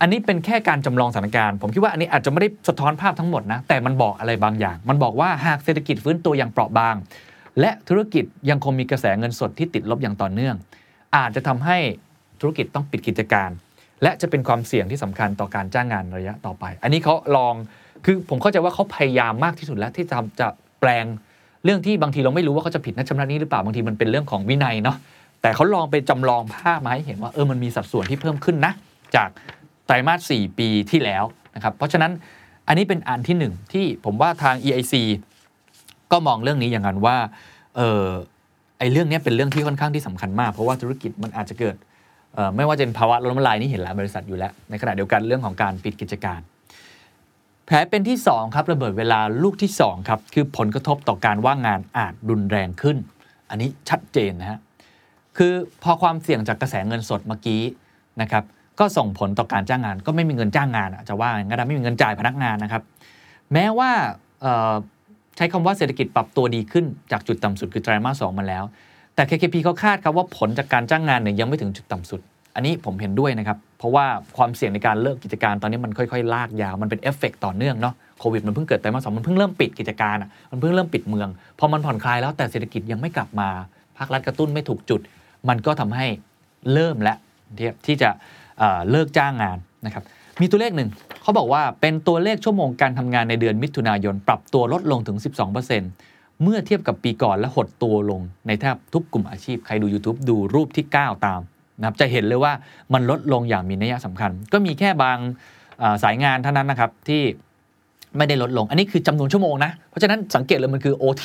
[0.00, 6.94] อันนี้เป็นแค่การจำลองสถานการณ์ ผมคิดว่าอันนี้อาจจะไม่ได้สะท้อนภาพทั้งหมดนะ แต่มันบอกอะไรบางอย่าง มันบอกว่าหากเศรษฐกิจฟื้นตัวอย่างเปราะบาง
[7.60, 10.56] และธุรกิจยังคงมีกระแสเงินสดที่ติดลบอย่างต่อเนื่อง
[11.16, 11.78] อาจจะทำให้
[12.40, 13.50] ธุรกิจต้องปิดกิจการ
[14.02, 17.54] และจะเป็นความเสี่ยงที่สำคัญต่อการจ้างงานระยะต่อไป อันนี้เขาลอง
[18.04, 20.48] คือผมเข้าใจว่าเขาพยายามมากที่สุดแล้วที่จะจะ
[20.80, 21.04] แปลง
[21.64, 24.96] เรื่องที่บางทีเราไม่รู้ว่าเขาจะผิดนัดชำระนี้หรือเปล่าบางทีมันเป็นเรื่องของวินัยเนาะ
[25.42, 28.72] แต่เขาลองไปจำลองภาพมาให้เห็นว่าเออมันมีสัดส่วนที่เพิ่มขึ้นนะ
[29.16, 29.28] จาก
[29.90, 31.24] ตรมาส 4 ปีที่แล้ว
[31.54, 32.12] นะครับ เพราะฉะนั้น
[32.68, 34.94] อันนี้เป็นอันที่หนึ่งที่ผมว่าทาง EIC
[36.12, 37.16] ก็มองเรื่องนี้อย่างนั้นว่า
[37.76, 38.06] เออ
[38.78, 41.76] ไอเรื่องนี้เป็นเรื่องที่ค่อนข้างที่สำคัญมาก เพราะว่าธุรกิจมันอาจจะเกิด
[42.56, 46.40] ไม่ว่าจะเป็นภาวะล้มละลายนี่เห็นหลายบริษัทอยู่แล้ว ในขณะเดียวกันเรื่องของการปิดกิจการ
[47.66, 52.96] แผลเป็นที่ 2 ครับระเบิดเวลาลูกที่ 2 ครับ คือผลกระทบต่อการว่างงานอาจรุนแรงขึ้น
[53.50, 54.58] อันนี้ชัดเจนนะฮะ
[55.38, 57.62] คือพอความเสี่ยงจากกระแสเงินสดเมื่อกี้
[58.22, 58.44] นะครับ
[58.80, 62.82] ก็ส่งผลต่อการจ้างงาน ก็ไม่มีเงินจ้างงานจะว่าอย่างนั้นไม่มีเงินจ่ายพนักงานนะครับ
[63.52, 63.90] แม้ว่า
[65.36, 68.64] ใช้คำว่าเศรษฐกิจปรับตัวดีขึ้นจากจุดต่ำสุดคือไตรมาสสองมาแล้ว
[69.14, 72.20] แต่ KKP เขาคาดครับว่าผลจากการจ้างงานเนี่ยยังไม่ถึงจุดต่ำสุด
[72.54, 80.16] อันนี้ผมเห็นด้วยนะครับ เพราะว่าความเสี่ยงในการเลิกกิจการตอนนี้มันค่อยๆ ลากยาว มันเป็นเอฟเฟกต์ต่อเนื่องเนาะโควิดมันเพิ่งเกิดไตรมาสสองมันเพิ่งเริ่มปิดกิจการ
[80.50, 83.48] มันเพิ่งเริ่มปิดเมืองพอมันผ่อนคลายแล้วแต่เศรษฐกิจยังไม่กลับมา
[83.98, 85.00] ภาครัฐกระตุ้นไม่ถูกจุด
[85.48, 86.06] มันก็ทำให้
[86.72, 87.14] เริ่มและ
[87.86, 88.10] ที่จะ
[88.90, 90.04] เลิกจ้างงานนะครับ
[90.40, 90.90] มีตัวเลขหนึ่ง
[91.22, 95.18] เขาบอกว่าเป็นตัวเลขชั่วโมงการทำงานในเดือนมิถุนายน ปรับตัวลดลงถึง
[95.80, 101.40] 12%เมื่อเทียบกับปีก่อนและหดตัวลงในแทบทุกกลุ่มอาชีพ ใครดู YouTube ดูรูปที่ 9 ตาม
[101.78, 102.52] นะครับจะเห็นเลยว่า
[102.92, 105.18] มันลดลงอย่างมีนัยสำคัญ ก็มีแค่บาง
[106.02, 107.22] สายงานเท่านั้นนะครับที่
[108.16, 111.24] ไม่ได้ลดลง อันนี้คือจำนวนชั่วโมงนะ เพราะฉะนั้นสังเกตเลยมันคือ OT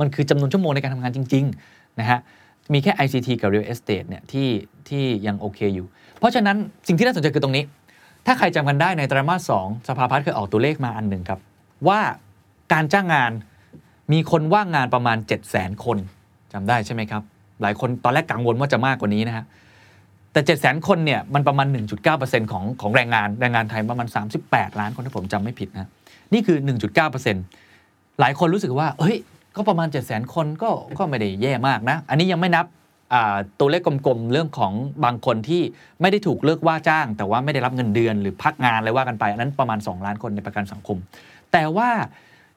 [0.00, 2.18] มันคือจำนวนชั่วโมงในการทำงานจริง ๆ นะฮะ
[2.72, 4.48] มีแค่ ICT กับ Real Estate เนี่ยที่
[4.88, 5.86] ที่ยังโอเคอยู่
[6.22, 6.56] เพราะฉะนั้น
[6.86, 7.64] สิ่งที่น่าสนใจคือตรงนี้
[8.26, 11.40] ถ้าใครจำกันได้ในไตรมาสสองสภาพัฒน์เคยออกตัวเลขมาอันหนึ่งครับ
[11.88, 12.00] ว่า
[12.72, 13.32] การจ้างงาน
[14.12, 15.98] มีคนว่างงานประมาณ 7 0 0 0 0 0 คน
[16.52, 17.22] จำได้ใช่ไหมครับ
[17.62, 19.44] หลายคนตอนแรกกังวลว่าจะมากกว่านี้นะฮะ
[20.32, 21.66] แต่ 7 0 0 0 0 คนเนี่ยมันประมาณ
[22.08, 24.08] 1.9%ของของแรงงานแรงงานไทยประมาณ
[24.44, 25.88] 38 ล้านคนถ้าผมจำไม่ผิดนะ
[26.32, 26.58] นี่คือ
[27.38, 29.16] 1.9%หลายคนรู้สึกว่าเฮ้ย
[29.56, 32.66] ก็ประมาณ 7 0 0 0 0 0 คนก็ก็ไม่ได้แย่มากนะ อันนี้ยังไม่นับ
[33.60, 34.72] ตัวเลขกลมๆ เรื่องของ
[35.04, 35.62] บางคนที่
[36.00, 40.96] ไม่ได้ถูกเลิกว่าจ้าง แต่ว่าไม่ได้รับเงินเดือนหรือพักงานอะไรว่ากันไป อันนั้นประมาณ 2 ล้านคนในประกันสังคม
[41.52, 41.90] แต่ว่า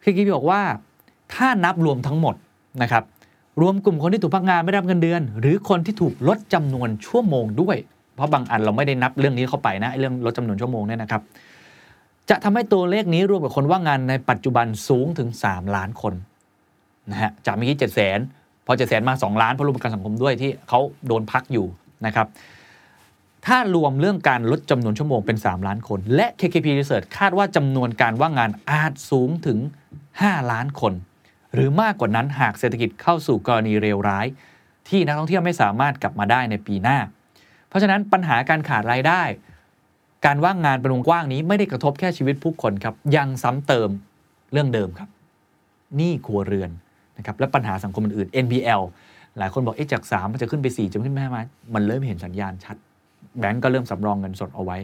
[0.04, 0.62] คือกีบอกว่า
[1.34, 2.36] ถ้านับรวมทั้งหมด
[2.82, 3.04] นะครับ
[3.62, 7.78] รวมกลุ่มคนที่ถูกพักงานไม่ได้รับเงินเดือน หรือคนที่ถูกลดจำนวนชั่วโมงด้วย
[8.16, 11.22] เพราะบางอันเราไม่ได้นับเรื่องนี้เข้าไปนะเรื่องลดจำนวนชั่วโมงเนี่ยนะครับ
[12.30, 16.14] จะทำให้ตัวเลขนี้รวมกับคนว่างงานในปัจจุบันสูงถึง 3 ล้านคน
[17.12, 18.20] นะฮะจากเมื่อกี้เจ็ดแสน
[18.66, 21.66] พอเจ็ดแสนมา 2 ล้านเพราะรวมประกันสังคมด้วยที่เขาโดนพักอยู่
[22.06, 22.28] นะครับ
[23.46, 29.60] ถ้ารวมเรื่องการลดจำนวนชั่วโมงเป็น 3 ล้านคน และ KKP Research คาดว่าจำนวนการว่างงานอาจสูงถึง
[30.06, 30.94] 5 ล้านคน
[31.54, 34.26] หรือมากกว่านั้นหากเศรษฐกิจเข้าสู่กรณีเลวร้าย
[34.90, 36.98] ที่นักท่องเที่ยวไม่สามารถกลับมาได้ในปีหน้า
[37.68, 39.24] เพราะฉะนั้นปัญหาการขาดรายได้
[40.26, 43.90] การว่างงานเป็นวงกว้างนี้ไม่ได้กระทบแค่ชีวิตผู้คนครับยังซ้ำเติม
[44.52, 45.10] เรื่องเดิมครับ
[45.96, 46.72] หนี้ครัวเรือน
[47.18, 48.82] นะครับและปัญหาสังคมอื่นๆ NPL
[49.38, 51.38] หลายคนบอกเอ๊ะจาก 3 มันจะขึ้นไป 4 จะขึ้นไป5ไหม
[51.74, 52.76] มันเริ่มเห็นสัญญาณชัด
[53.40, 54.78] แบงก์ก็เริ่มสำรองเงินสดเอาไว้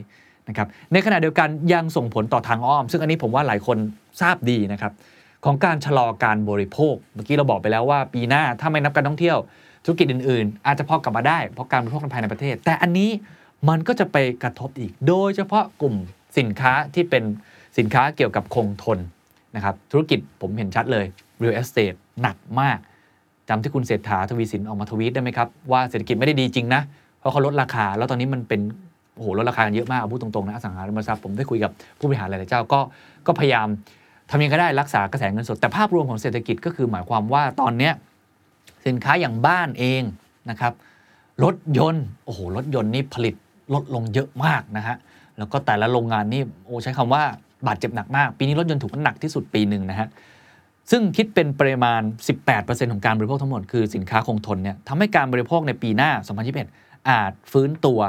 [0.49, 3.77] นะครับในขณะเดียวกันยังส่งผลต่อทางอ้อม ซึ่งอันนี้ผมว่าหลายคน
[4.21, 4.93] ทราบดีนะครับ
[5.45, 9.37] ของการชะลอการบริโภค เมื่อกี้เราบอกไปแล้วว่าปีหน้าถ้าไม่นับการท่องเที่ยว
[9.85, 13.09] ธุรกิจอื่นๆ อาจจะพอกลับมาได้เพราะการบริโภคภายในประเทศ แต่อันนี้
[13.69, 15.95] มันก็จะไปกระทบอีก โดยเฉพาะกลุ่ม
[16.37, 17.23] สินค้าที่เป็น
[17.77, 18.99] สินค้าเกี่ยวกับคงทน
[19.55, 21.05] นะครับธุรกิจผมเห็นชัดเลย
[21.41, 22.77] real estate หนักมาก
[23.49, 26.81] จำที่คุณเศรษฐาทวีสินออกมาทวีตได้ไหมครับ ว่าเศรษฐกิจไม่ได้ดีจริงนะ
[27.19, 28.61] เพราะเขาลดราคา แล้วตอนนี้มันเป็น
[29.15, 32.79] โอ้โหลดราคากันเยอะมากเอาพูดตรงๆนะอสังหาริมทรัพย์ผมได้คุยกับผู้บริหารหลายๆเจ้าก็
[33.27, 33.67] ก็พยายาม
[34.29, 37.93] ทำยังไงก็ได้รักษากระแสเงินสด แต่ภาพรวมของเศรษฐกิจก็คือหมายความว่าตอนเนี้ย
[38.87, 40.01] สินค้าอย่างบ้านเอง
[40.49, 40.73] นะครับ
[41.43, 43.35] รถยนต์โอ้โหรถยนต์นี่ผลิต
[43.73, 44.95] ลดลงเยอะมากนะฮะ
[45.37, 47.23] แล้วก็แต่ละโรงงานนี่โอ้ใช้คำว่า
[47.67, 50.07] บาดเจ็บหนักมาก ปีนี้รถยนต์ถูกหนักที่สุดปีหนึ่งนะฮะ
[50.91, 52.01] ซึ่งคิดเป็นปริมาณ
[52.47, 56.11] 18%ของการบริโภคทั้งหมด คือสินค้าคงทนเนี่ยทำให้การบริโภคในปีหน้า
[56.59, 57.99] 2021 อาจฟื้นตัว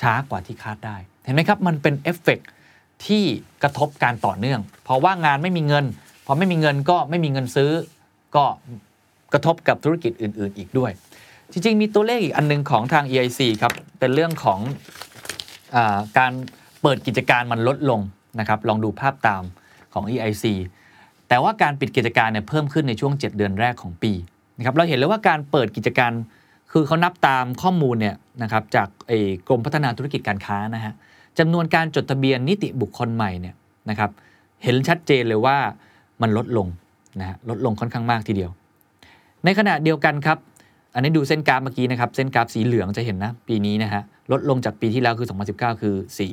[0.00, 2.40] ช้ากว่าที่คาดได้ เห็นไหมครับ มันเป็นเอฟเฟก
[3.06, 3.24] ที่
[3.62, 5.84] กระทบการต่อเนื่อง เพราะว่างานไม่มีเงิน
[6.26, 7.70] พอไม่มีเงินก็ไม่มีเงินซื้อ
[8.36, 8.44] ก็
[9.32, 10.90] กระทบกับธุรกิจอื่น ๆ อีกด้วย
[11.52, 14.60] จริง ๆ มีตัวเลขอีกอันนึงของทาง EIC ครับ เป็นเรื่องของ
[15.74, 15.76] อ
[16.18, 16.32] การ
[16.82, 18.00] เปิดกิจการมันลดลง
[18.40, 19.42] นะครับ ลองดูภาพตาม
[19.94, 20.44] ของ EIC
[21.28, 24.12] แต่ว่าการปิดกิจการเนี่ยเพิ่มขึ้นในช่วง 7 เดือนแรกของปี
[24.58, 26.12] นะครับเราเห็นเลยว่าการเปิดกิจการ
[26.72, 28.88] คือเขานับตามข้อมูลเนี่ยนะครับจาก
[29.48, 30.92] กรมพัฒนาธุรกิจการค้านะฮะ
[31.38, 33.54] จำนวนการจดทะเบียนนิติบุคคลใหม่เนี่ย
[33.90, 34.10] นะครับ
[34.62, 35.56] เห็นชัดเจนเลยว่า
[36.22, 36.66] มันลดลง
[37.20, 38.50] นะฮะลดลงค่อนข้างมากทีเดียว
[39.44, 40.38] ในขณะเดียวกันครับ
[40.94, 46.28] อันนี้ดูเส้นกราฟเมื่อกี้นะครับ เส้นกราฟสีเหลืองจะเห็นนะ ปีนี้นะฮะลดลงจากปีที่แล้วคือ 2019 คือสี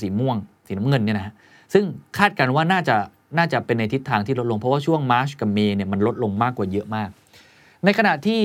[0.00, 1.34] สีม่วง สีน้ำเงินเนี่ยนะฮะ
[1.72, 1.84] ซึ่ง
[2.18, 2.96] คาดกันว่าน่าจะ
[3.36, 7.08] น่าจะเป็นในทิศทางที่ลดลง เพราะว่าช่วงมาร์ชกับเมย์เนี่ยมันลดลงมากกว่าเยอะมาก
[7.84, 8.40] ในขณะที่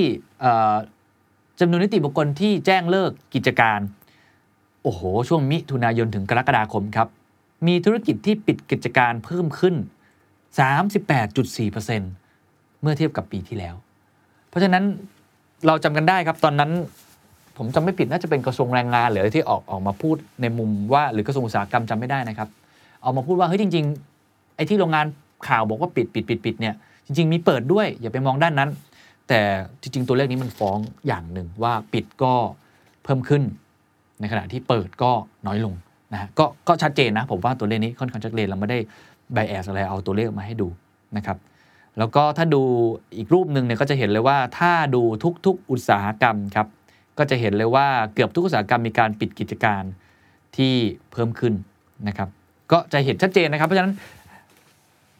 [1.60, 3.80] จำนวนนิติบุคคลที่แจ้งเลิกกิจการ
[4.82, 7.08] โอ้โห ช่วงมิถุนายนถึงกรกฎาคมครับ
[7.66, 9.74] มีธุรกิจที่ปิดกิจการเพิ่มขึ้น
[10.68, 13.74] 38.4%เมื่อเทียบกับปีที่แล้ว
[14.48, 14.84] เพราะฉะนั้น
[15.66, 16.70] เราจำกันได้ครับตอนนั้น
[17.56, 22.48] ผมจำไม่ผิดน่าจะเป็นกระทรวงแรงงานหรือที่ออกออกมาพูดในมุมว่า หรือกระทรวงอุตสาหกรรมจำไม่ได้นะครับ
[23.04, 24.13] ออกมาพูดว่าเฮ้ยจริง ๆ
[24.56, 25.06] ไอ้ที่โรงงาน
[25.48, 26.74] ข่าวบอกว่าปิดปิดปิดปิดเนี่ย
[27.06, 28.70] จริง ๆ มีเปิดด้วย อย่าไปมองด้านนั้น
[29.28, 29.40] แต่
[29.80, 32.34] จริง ๆ ตัวเลขนี้มันฟ้องอย่างหนึ่งว่าปิดก็
[33.04, 33.42] เพิ่มขึ้น
[34.20, 35.12] ในขณะที่เปิดก็
[35.46, 35.74] น้อยลง
[36.12, 38.78] นะฮะก็ก็ชัดเจนนะผมว่าตัวเลขนี้ค่อนข้างชัดเจนเราไม่ได้
[39.32, 40.68] ไบแอสอะไรเอาตัวเลขมาให้ดู
[41.16, 41.38] นะครับ
[41.98, 42.62] แล้วก็ถ้าดู
[43.16, 45.02] อีกรูปหนึ่งเนี่ยก็จะเห็นเลยว่าถ้าดู
[45.46, 46.66] ทุกๆ อุตสาหกรรมครับ
[47.18, 49.82] ก็จะเห็นเลยว่าเกือบทุกอุตสาหกรรมมีการปิดกิจการ
[50.56, 50.74] ที่
[51.12, 51.54] เพิ่มขึ้น
[52.08, 52.28] นะครับ
[52.72, 53.94] ก็จะเห็นชัดเจนนะครับ เพราะฉะนั้น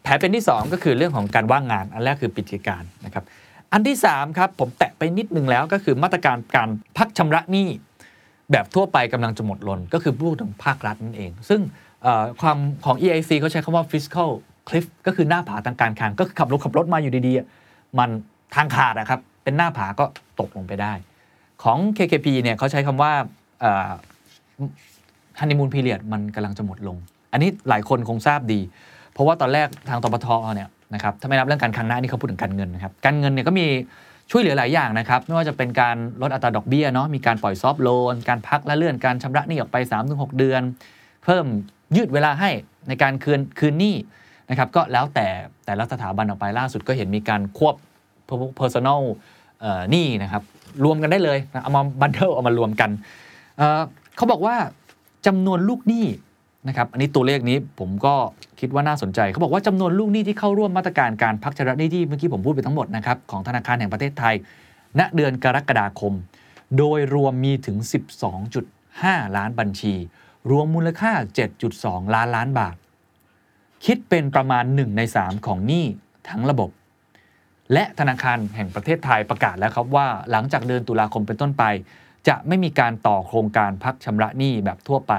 [0.05, 3.23] แผลเป็นที่ 2 ก็คือเรื่องของการว่างงาน อันแรกคือปิดกิจการนะครับ
[3.73, 7.67] อันที่3ครับผมแตะไปนิดนึงแล้วก็คือมาตรการการพักชำระหนี้
[8.51, 11.61] แบบทั่วไปกำลังจะหมดลน ก็คือพูดถึงภาครัฐนั่นเอง ซึ่ง
[12.41, 14.29] ความของ EIC เขาใช้คำว่า fiscal
[14.67, 18.09] cliff ก็คือหน้าผาทางการคลังก็คือขับรถขับรถมาอยู่ดีๆ มัน
[18.55, 20.05] ทางขาดนะครับ เป็นหน้าผาก็
[20.39, 20.93] ตกลงไปได้
[21.63, 23.11] ของ KKP เนี่ยเขาใช้คำว่า
[25.39, 26.97] ฮันนีมูนพีเรียดมันกำลังจะหมดลง
[27.31, 28.59] อันนี้หลายคนคงทราบดี
[29.15, 33.65] เพราะว่าตอนแรกทางตปทเนี่ยนะครับถ้าไม่นับเรื่องการคลังหนะนี่เขาพูดถึงการเงินนะครับการเงินเนี่ยก็มี
[34.31, 40.61] ช่วยเหลือหลายอย่างนะครับไม่ว่าจะเป็นการลดอัตราดอกเบี้ยเนาะมีการปล่อยซอฟโลน การพักและเลื่อนการชำระหนี้ออกไป 3-6 เดือน
[41.23, 41.45] เพิ่ม
[41.95, 42.49] ยืดเวลาให้
[42.87, 43.95] ในการคืนคืนหนี้
[44.49, 45.27] นะครับก็แล้วแต่
[45.65, 47.75] แต่ละสถาบันออกไปล่าสุดก็เห็นมีการควบ
[48.59, 49.01] personal
[49.91, 50.43] หนี้นะครับ
[50.83, 52.89] รวมกันได้เลยเอามาบันเทิลเอามารวมกัน
[53.57, 54.55] เเขาบอกว่า
[55.27, 56.05] จำนวนลูกหนี้
[56.67, 58.15] นะครับอันนี้ตัวเลขนี้ผมก็
[58.59, 64.35] คิดว่าน่าสนใจ เขาบอกว่าจำนวนลูกหนี้ที่เข้าร่วมมาตรการการพักชำระหนี้ที่เมื่อกี้ผมพูดไปทั้งหมดนะครับของธนาคารแห่งประเทศไทย
[64.99, 66.13] ณเดือนกรกฎาคม
[66.77, 67.77] โดยรวมมีถึง
[68.57, 69.95] 12.5 ล้านบัญชี
[70.49, 71.11] รวมมูลค่า
[71.63, 72.75] 7.2 ล้านล้านบาท
[73.85, 75.85] คิดเป็นประมาณ 1 ใน 3 ของหนี้
[76.29, 76.69] ทั้งระบบ
[77.73, 81.63] และธนาคารแห่งประเทศไทยประกาศแล้วครับว่าหลังจากเดือนตุลาคมเป็นต้นไป
[82.27, 85.13] จะไม่มีการต่อโครงการพักชำระหนี้แบบทั่วไป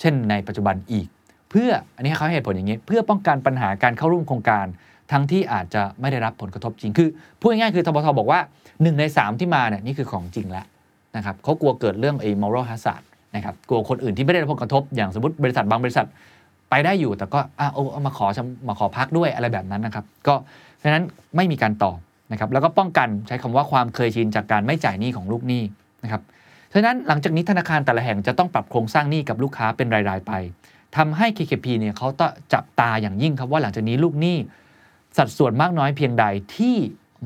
[0.00, 1.06] เช่นในปัจจุบันอีก
[1.50, 4.66] เพื่ออันนี้เขาให้เหตุผลอย่างนี้ เพื่อป้องกันปัญหาการเข้าร่วมโครงการ
[5.12, 7.08] ทั้งที่อาจจะไม่ได้รับผลกระทบจริง คือ
[7.40, 10.66] พูดง่ายๆคือทบทบอกว่า 1 ใน 3 ที่มาเนี่ยนี่คือของจริงแล้ว
[11.16, 13.02] นะครับเขากลัวเกิดเรื่องไอ้ moral hazard
[13.36, 16.06] นะครับกลัวคนอื่นที่ไม่ได้รับผลกระทบ อย่างสมมติบริษัทบางบริษัท
[16.70, 18.26] ไปได้อยู่แต่ก็อะเอาเอามาขอ
[18.68, 20.34] มาขอพักด้วยอะไรแบบนั้นนะครับ ก็
[20.82, 21.02] ฉะนั้น
[21.36, 21.92] ไม่มีการต่อ
[22.32, 25.62] นะครับแล้วก็ป้องกันใช้คำว่าความเคยชินจากการไม่จ่ายหนี้ของลูกหนี้
[26.04, 26.22] นะครับ
[26.74, 30.32] ฉะนั้นหลังจากนี้ธนาคารแต่ละแห่งจะต้องปรับโครงสร้างหนี้กับลูกค้าเป็นราย ๆ ไป
[30.96, 34.36] ทำให้ KKP เนี่ยเขาต้องจับตาอย่างยิ่งครับว่าหลังจากนี้ลูกหนี้
[35.18, 36.24] สัดส่วนมากน้อยเพียงใด
[36.56, 36.76] ที่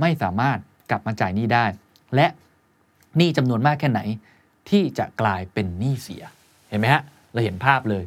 [0.00, 0.59] ไม่สามารถ
[0.90, 1.64] กลับมาจ่ายหนี้ได้
[2.14, 2.26] และ
[3.16, 4.00] หนี้จำนวนมากแค่ไหน
[4.70, 6.22] ที่จะกลายเป็นหนี้เสีย
[6.68, 8.05] เห็นไหมฮะเราเห็นภาพเลย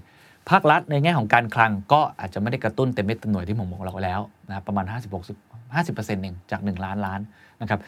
[0.50, 4.20] ภาครัฐในแง่ของการคลังก็อาจจะไม่ได้กระตุ้นเต็มเม็ดเต็มหน่วยที่ผมบอกเราแล้ว
[4.50, 7.20] นะประมาณ 50-60 50%เองจาก 1 ล้านล้าน
[7.62, 7.80] นะครับ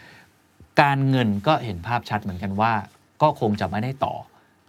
[0.81, 2.73] การเงินก็เห็นภาพชัดเหมือนกันว่า
[3.21, 4.13] ก็คงจะไม่ได้ต่อ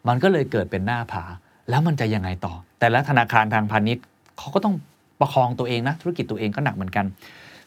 [0.08, 1.24] มันก็เลยเกิดเป็นหน้าผา
[1.70, 4.04] แล้วมันจะยังไงต่อ แต่ละธนาคารทางพาณิชย์
[4.38, 4.74] เขาก็ต้อง
[5.20, 7.04] ประคองตัวเองนะธุรกิจตัวเองก็หนักเหมือนกัน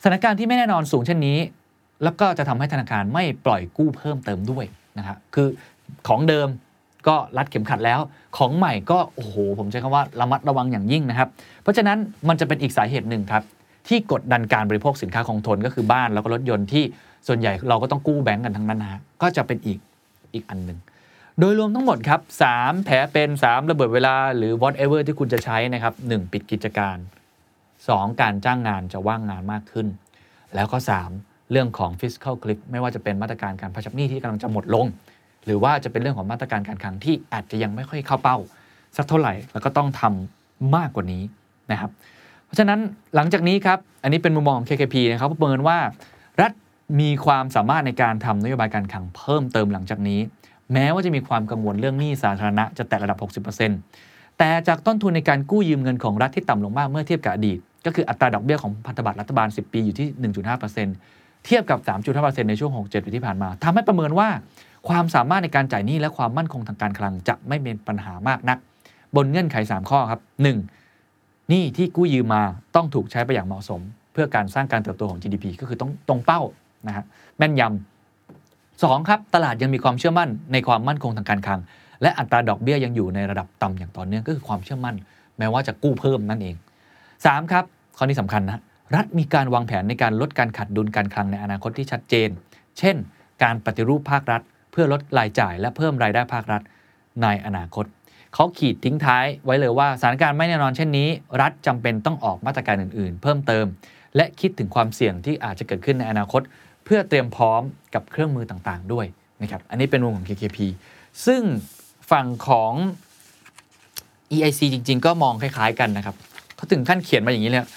[0.01, 1.37] สถานการณ์ที่ไม่แน่นอนสูงเช่นนี้
[2.03, 4.65] แล้วก็จะทำให้ธนาคารไม่ปล่อยกู้เพิ่มเติมด้วย
[4.97, 5.47] นะครับคือ
[6.07, 6.47] ของเดิม
[7.07, 7.99] ก็รัดเข็มขัดแล้ว
[8.37, 11.29] ของใหม่ก็โอ้โหผมใช้คำว่าระมัดระวังอย่างยิ่งนะครับ
[11.63, 13.43] เพราะฉะนั้นมันจะเป็นอีกสาเหตุหนึ่งครับ
[13.87, 16.83] ที่กดดันการบริโภคสินค้าคงทนก็คือบ้านแล้วก็รถยนต์ที่
[17.27, 19.79] ส่วนใหญ่เราก็ต้องกู้แบงก์กันทั้งนั้นนะก็จะเป็นอีก
[20.33, 20.79] อีกอันหนึ่ง
[21.39, 22.21] โดยรวมทั้งหมดครับ
[22.53, 26.33] 3 แผลเป็น 3 ระเบิดเวลาหรือ whatever ที่คุณจะใช้นะครับ 1.
[26.33, 26.97] ปิดกิจการ
[27.59, 28.21] 2.
[28.21, 29.87] การจ้างงานจะว่างงานมากขึ้น
[30.55, 30.77] แล้วก็
[31.13, 31.51] 3.
[31.51, 34.85] เรื่องของ fiscal cliff ไม่ว่าจะเป็นมาตรการการพัชหนี้ที่กำลังจะหมดลง
[35.45, 38.37] หรือว่าจะเป็นเรื่องของมาตรการการคลังที่อาจจะยังไม่ค่อยเข้าเป้า
[38.97, 41.23] สักเท่าไหร่แล้วก็ต้องทำมากกว่านี้
[41.71, 41.91] นะครับ
[42.45, 42.79] เพราะฉะนั้น
[43.15, 45.77] หลังจากนี้ครับ อันนี้เป็นมุมมองของ KKP นะครับประเมินว่า
[46.41, 46.51] รัฐ
[46.99, 50.19] มีความสามารถในการทำนโยบายการคลังเพิ่มเติมหลังจากนี้
[50.73, 60.08] แม้ว่าจะมีความกังวลเรื่องหนี้สาธารณะจะแตะระดับ 60%แต่จากต้นทุนในการกู้ยืมเงินของรัฐที่ต่ำลงมากเมื่อเทียบกับอดีต ก็คืออัตราดอกเบี้ยของพันธบัตรรัฐบาล 10 ปีอยู่ที่
[60.78, 61.80] 1.5%เทียบกับ
[62.15, 64.30] 3.5%ในช่วง 6-7 ปีที่ผ่านมาทำให้ประเมินว่า
[64.89, 68.58] ความสามารถในการจ่ายหนี้และความมั่นคงทางการคลังจะไม่เป็นปัญหามากนัก
[69.15, 70.21] บนเงื่อนไข 3 ข้อครับ
[70.86, 71.49] 1.
[71.49, 72.43] หนี้ที่กู้ยืมมา
[72.75, 73.82] ต้องถูกใช้ไปอย่างเหมาะสม
[74.13, 76.41] เพื่อการสร้างการเติบโตของ GDP ก็คือต้องตรงเป้า
[76.87, 77.05] นะฮะ
[77.37, 81.59] แม่นยำสองครับตลาดยังมีความเชื่อมั่นในความมั่นคงทางการคลัง
[82.01, 84.95] และอัตราดอกเบี้ยยังอยู่ในระดับต่ำอย่างต่อเนื่องก็คือความเชื่อมั่น
[85.37, 86.55] แม้ว่าจะกู้เพิ่มนั่นเอง
[87.03, 87.51] 3.
[87.51, 87.63] ครับ
[87.97, 88.61] ข้อนี้สำคัญนะ
[88.95, 92.29] รัฐมีการวางแผนในการลดการขาดดุลการคลังในอนาคตที่ชัดเจน
[92.79, 92.95] เช่น
[93.43, 96.61] การปฏิรูปภาครัฐ เพื่อลดรายจ่าย และเพิ่มรายได้ภาครัฐ
[97.23, 97.85] ในอนาคต
[98.33, 101.09] เขาขีดทิ้งท้ายไว้เลยว่าสถานการณ์ไม่แน่นอนเช่นนี้
[101.41, 103.65] รัฐจำเป็นต้องออกมาตรการอื่น ๆ เพิ่มเติม
[104.15, 106.41] และคิดถึงความเสี่ยงที่อาจจะเกิดขึ้นในอนาคต
[106.89, 107.62] พื่อเตรียมพร้อม
[107.93, 109.06] กับเครื่องมือต่างๆ ด้วย
[109.41, 110.58] นะครับอันนี้เป็นมุมของ KKP
[111.25, 111.41] ซึ่ง
[112.12, 112.73] ฝั่งของ
[114.36, 116.15] EIC จริง ๆ ก็มองคล้ายๆกันนะครับ
[116.56, 117.67] เขาถึงขั้นเขียนมาอย่างนี้เลย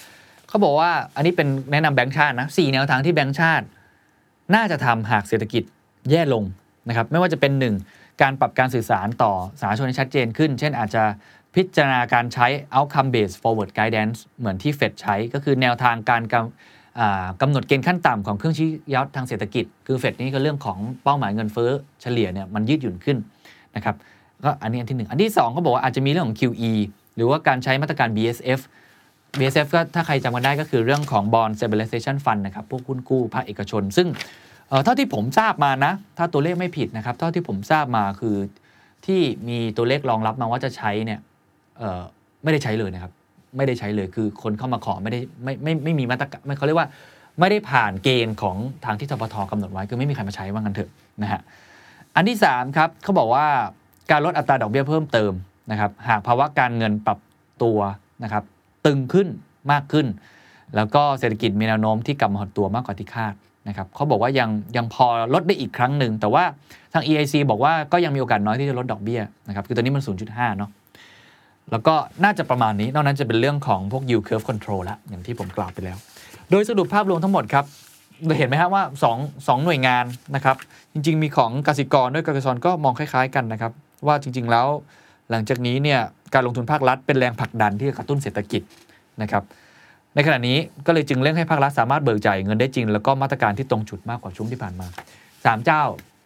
[0.47, 3.65] เขาบอกว่าอันนี้เป็นแนะนำแบงค์ชาตินะสี่แนวทางที่แบงค์ชาติ
[4.55, 5.63] น่าจะทำหากเศรษฐกิจ
[6.11, 6.43] แย่ลง
[6.89, 7.75] นะครับไม่ว่าจะเป็นหนึ่ง
[8.21, 11.03] การปรับการสื่อสารต่อสาธารณชนให้ชัดเจนขึ้น เช่นอาจจะ
[11.55, 16.23] พิจารณาการใช้ outcome based forward guidance เหมือนที่เฟดใช้ก็คือแนวทางการ
[16.99, 21.69] กำกำหนดเกณฑ์ขั้นต่ำของเครื่องชี้ยัดทางเศรษฐกิจ คือเฟดนี่ก็เรื่องของเป้าหมายเงินเฟ้อ
[22.01, 23.17] เฉลี่ยเนี่ยมันยืดหยุ่นขึ้น
[23.75, 23.95] นะครับ
[24.43, 26.73] ก็อันนี้อันที่ 1 อันที่2เขาบอกว่าอาจจะมีเรื่องของ QE
[27.15, 28.59] หรือว่าการใช้มาตรการ BSF
[29.39, 34.07] BSF ก็ถ้าใครจำกันได้ก็คือเรื่องของ Bond Stabilization Fund นะครับพวกหุ้นกู้ภาคเอกชน ซึ่ง
[34.83, 38.35] เท่าที่ผมทราบมานะ ถ้าตัวเลขไม่ผิดนะครับ เท่าที่ผมทราบมาคือ
[39.05, 41.19] ที่มีตัวเลขรองรับมาว่าจะใช้เนี่ย
[42.43, 43.11] ไม่ได้ใช้เลยนะครับ
[43.57, 46.87] ไม่ได้ใช้เลยคือคนเข้ามาขอไม่ได้ไม่ไม่ไม่มีมาตรการไม่เขาเรียกว่า
[47.39, 50.89] ไม่ได้ผ่านเกณฑ์ของทางที่ทบทกำหนดไว้คือไม่มีใครมาใช้ว่างั้นเถอะ
[51.23, 51.41] นะฮะ
[52.15, 53.45] อันที่3ครับเขาบอกว่า
[54.11, 55.33] การลดอัตราดอกเบี้ยเพิ่มเติม
[55.71, 57.19] นะครับหากภาวะการเงินปรับ
[57.63, 57.77] ตัว
[58.23, 58.43] นะครับ
[58.85, 59.27] ตึงขึ้น
[59.71, 60.07] มากขึ้น
[60.75, 63.33] แล้วก็เศรษฐกิจมีแนวโน้มที่กลับมาหดตัวมากกว่าที่คาด
[63.67, 66.43] นะครับเขาบอกว่ายังยังพอลดได้อีกครั้งหนึ่ง แต่ว่า
[66.93, 70.69] ทาง EIC บอกว่าก็ยังมีโอกาสน้อยที่จะลดดอกเบี้ยนะครับคือตอนนี้มัน 0.5 เนาะ
[71.71, 75.97] แล้วก็น่าจะประมาณนี้ นอกนั้นจะเป็นเรื่องของพวก yield curve control ล้วอย่างที่ผมกล่าวไปแล้ว
[76.51, 77.65] โดยสรุปภาพรวมทั้งหมดครับ
[78.25, 78.83] เราเห็นไหมครับว่า
[79.15, 80.05] 2 2หน่วยงาน
[80.35, 80.57] นะครับ
[80.93, 83.71] จริง ๆ มีของกสิกรด้วยกสิกรก็มองคล้าย ๆ กันนะครับ
[84.07, 84.67] ว่าจริง ๆ แล้ว
[85.29, 85.99] หลังจากนี้เนี่ย
[86.33, 88.61] การลงทุนภาครัฐเป็นแรงผลักดันที่กระตุ้นเศรษฐกิจ
[89.21, 89.43] นะครับ
[90.15, 94.87] ในขณะนี้ก็เลยจึงเร่งให้ภาครัฐสามารถเบิกจ่ายเงินได้จริง แล้วก็มาตรการที่ตรงจุดมากกว่าช่วงที่ผ่านมา
[95.25, 95.83] 3 เจ้า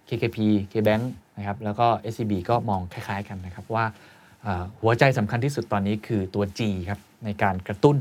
[0.08, 0.38] KKP
[0.72, 1.04] KBank
[1.38, 3.86] นะครับแล้วก็ SCB ก็มองคล้าย ๆ กันนะครับว่า
[4.82, 7.98] หัวใจสำคัญที่สุดตอนนี้คือตัว G ครับในการกระตุ้น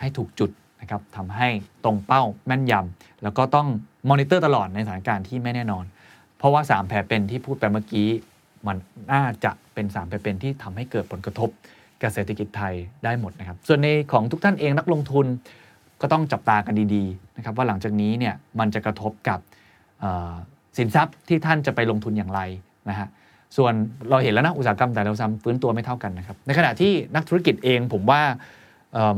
[0.00, 0.50] ให้ถูกจุด
[0.80, 1.48] นะครับทำให้
[1.84, 3.68] ตรงเป้าแม่นยำแล้วก็ต้อง
[4.10, 5.84] มอนิเตอร์ตลอดในสถานการณ์ที่ไม่แน่นอน
[6.38, 8.08] เพราะว่า 3 แผลเป็นที่พูดไปเมื่อกี้
[8.66, 8.76] มัน
[9.12, 11.50] น่าจะเป็น 3 แผลเป็นที่ทำให้เกิดผลกระทบ
[12.02, 12.74] กับเศรษฐกิจไทย
[13.04, 15.26] ได้หมดนะครับ ส่วนในของทุกท่านเองนักลงทุน
[16.00, 19.38] ก็ต้องจับตากันดีๆนะครับว่าหลังจากนี้เนี่ยมันจะกระทบกับ
[20.78, 22.40] สินทรัพย์ที่ท่านจะไปลงทุนอย่างไร
[22.90, 23.08] นะฮะ
[23.56, 23.72] ส่วน
[24.10, 28.22] เราเห็นแล้วนะอุตสาหกรรมแต่ละซ้ำฟื้นตัวไม่เท่ากันนะครับในขณะที่นักธุรกิจเองผมว่า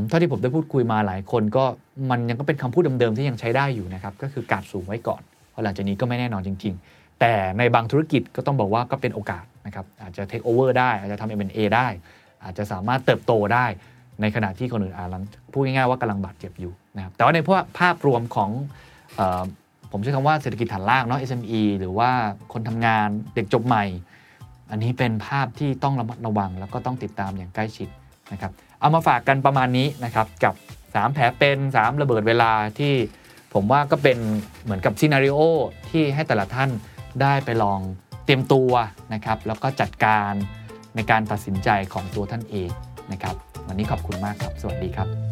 [0.07, 1.63] เท่าที่ผมได้พูดคุยมาหลายคนก็
[2.11, 5.21] มันยังก็เป็นคำพูดเดิมๆที่ยังใช้ได้อยู่นะครับก็คือกาดสูงไว้ก่อน
[5.51, 11.87] เพราะหลังจากนี้ก็ไม่แน่นอนจริง ๆ แต่ในบางธุรกิจก็ต้องบอกว่าก็เป็นโอกาสนะครับอาจจะเทคโอเวอร์ได้อาจจะทำเอ็มเอได้
[12.43, 13.65] อาจจะสามารถเติบโตได้
[14.21, 15.09] ในขณะที่คนอื่นอาจ
[15.51, 18.49] พูดง่ายๆว่ากำลังบาดเจ็บอยู่นะครับแต่ว่าในพวกภาพรวมของ
[19.91, 22.09] ผมใช้คำว่าเศรษฐกิจฐานล่างเนาะ SME หรือว่า
[22.53, 23.83] คนทำงานเด็กจบใหม่
[24.71, 27.89] อันนี้เป็นภาพที่ต้องระมัดระวัง แล้วก็ต้องติดตามอย่างใกล้ชิด
[28.31, 30.53] นะครับเอามาฝากกันประมาณนี้นะครับกับ
[30.83, 32.93] 3 แผลเป็น 3 ระเบิดเวลาที่
[33.53, 34.17] ผมว่าก็เป็น
[34.63, 35.39] เหมือนกับซีนารีโอ
[35.89, 36.69] ที่ให้แต่ละท่าน
[37.21, 37.79] ได้ไปลอง
[38.25, 38.71] เตรียมตัว
[39.13, 40.31] นะครับแล้วก็จัดการ
[40.95, 42.69] ในการตัดสินใจของตัวท่านเอง
[43.11, 43.35] นะครับ
[43.67, 45.30] วันนี้ขอบคุณมากครับ สวัสดีครับ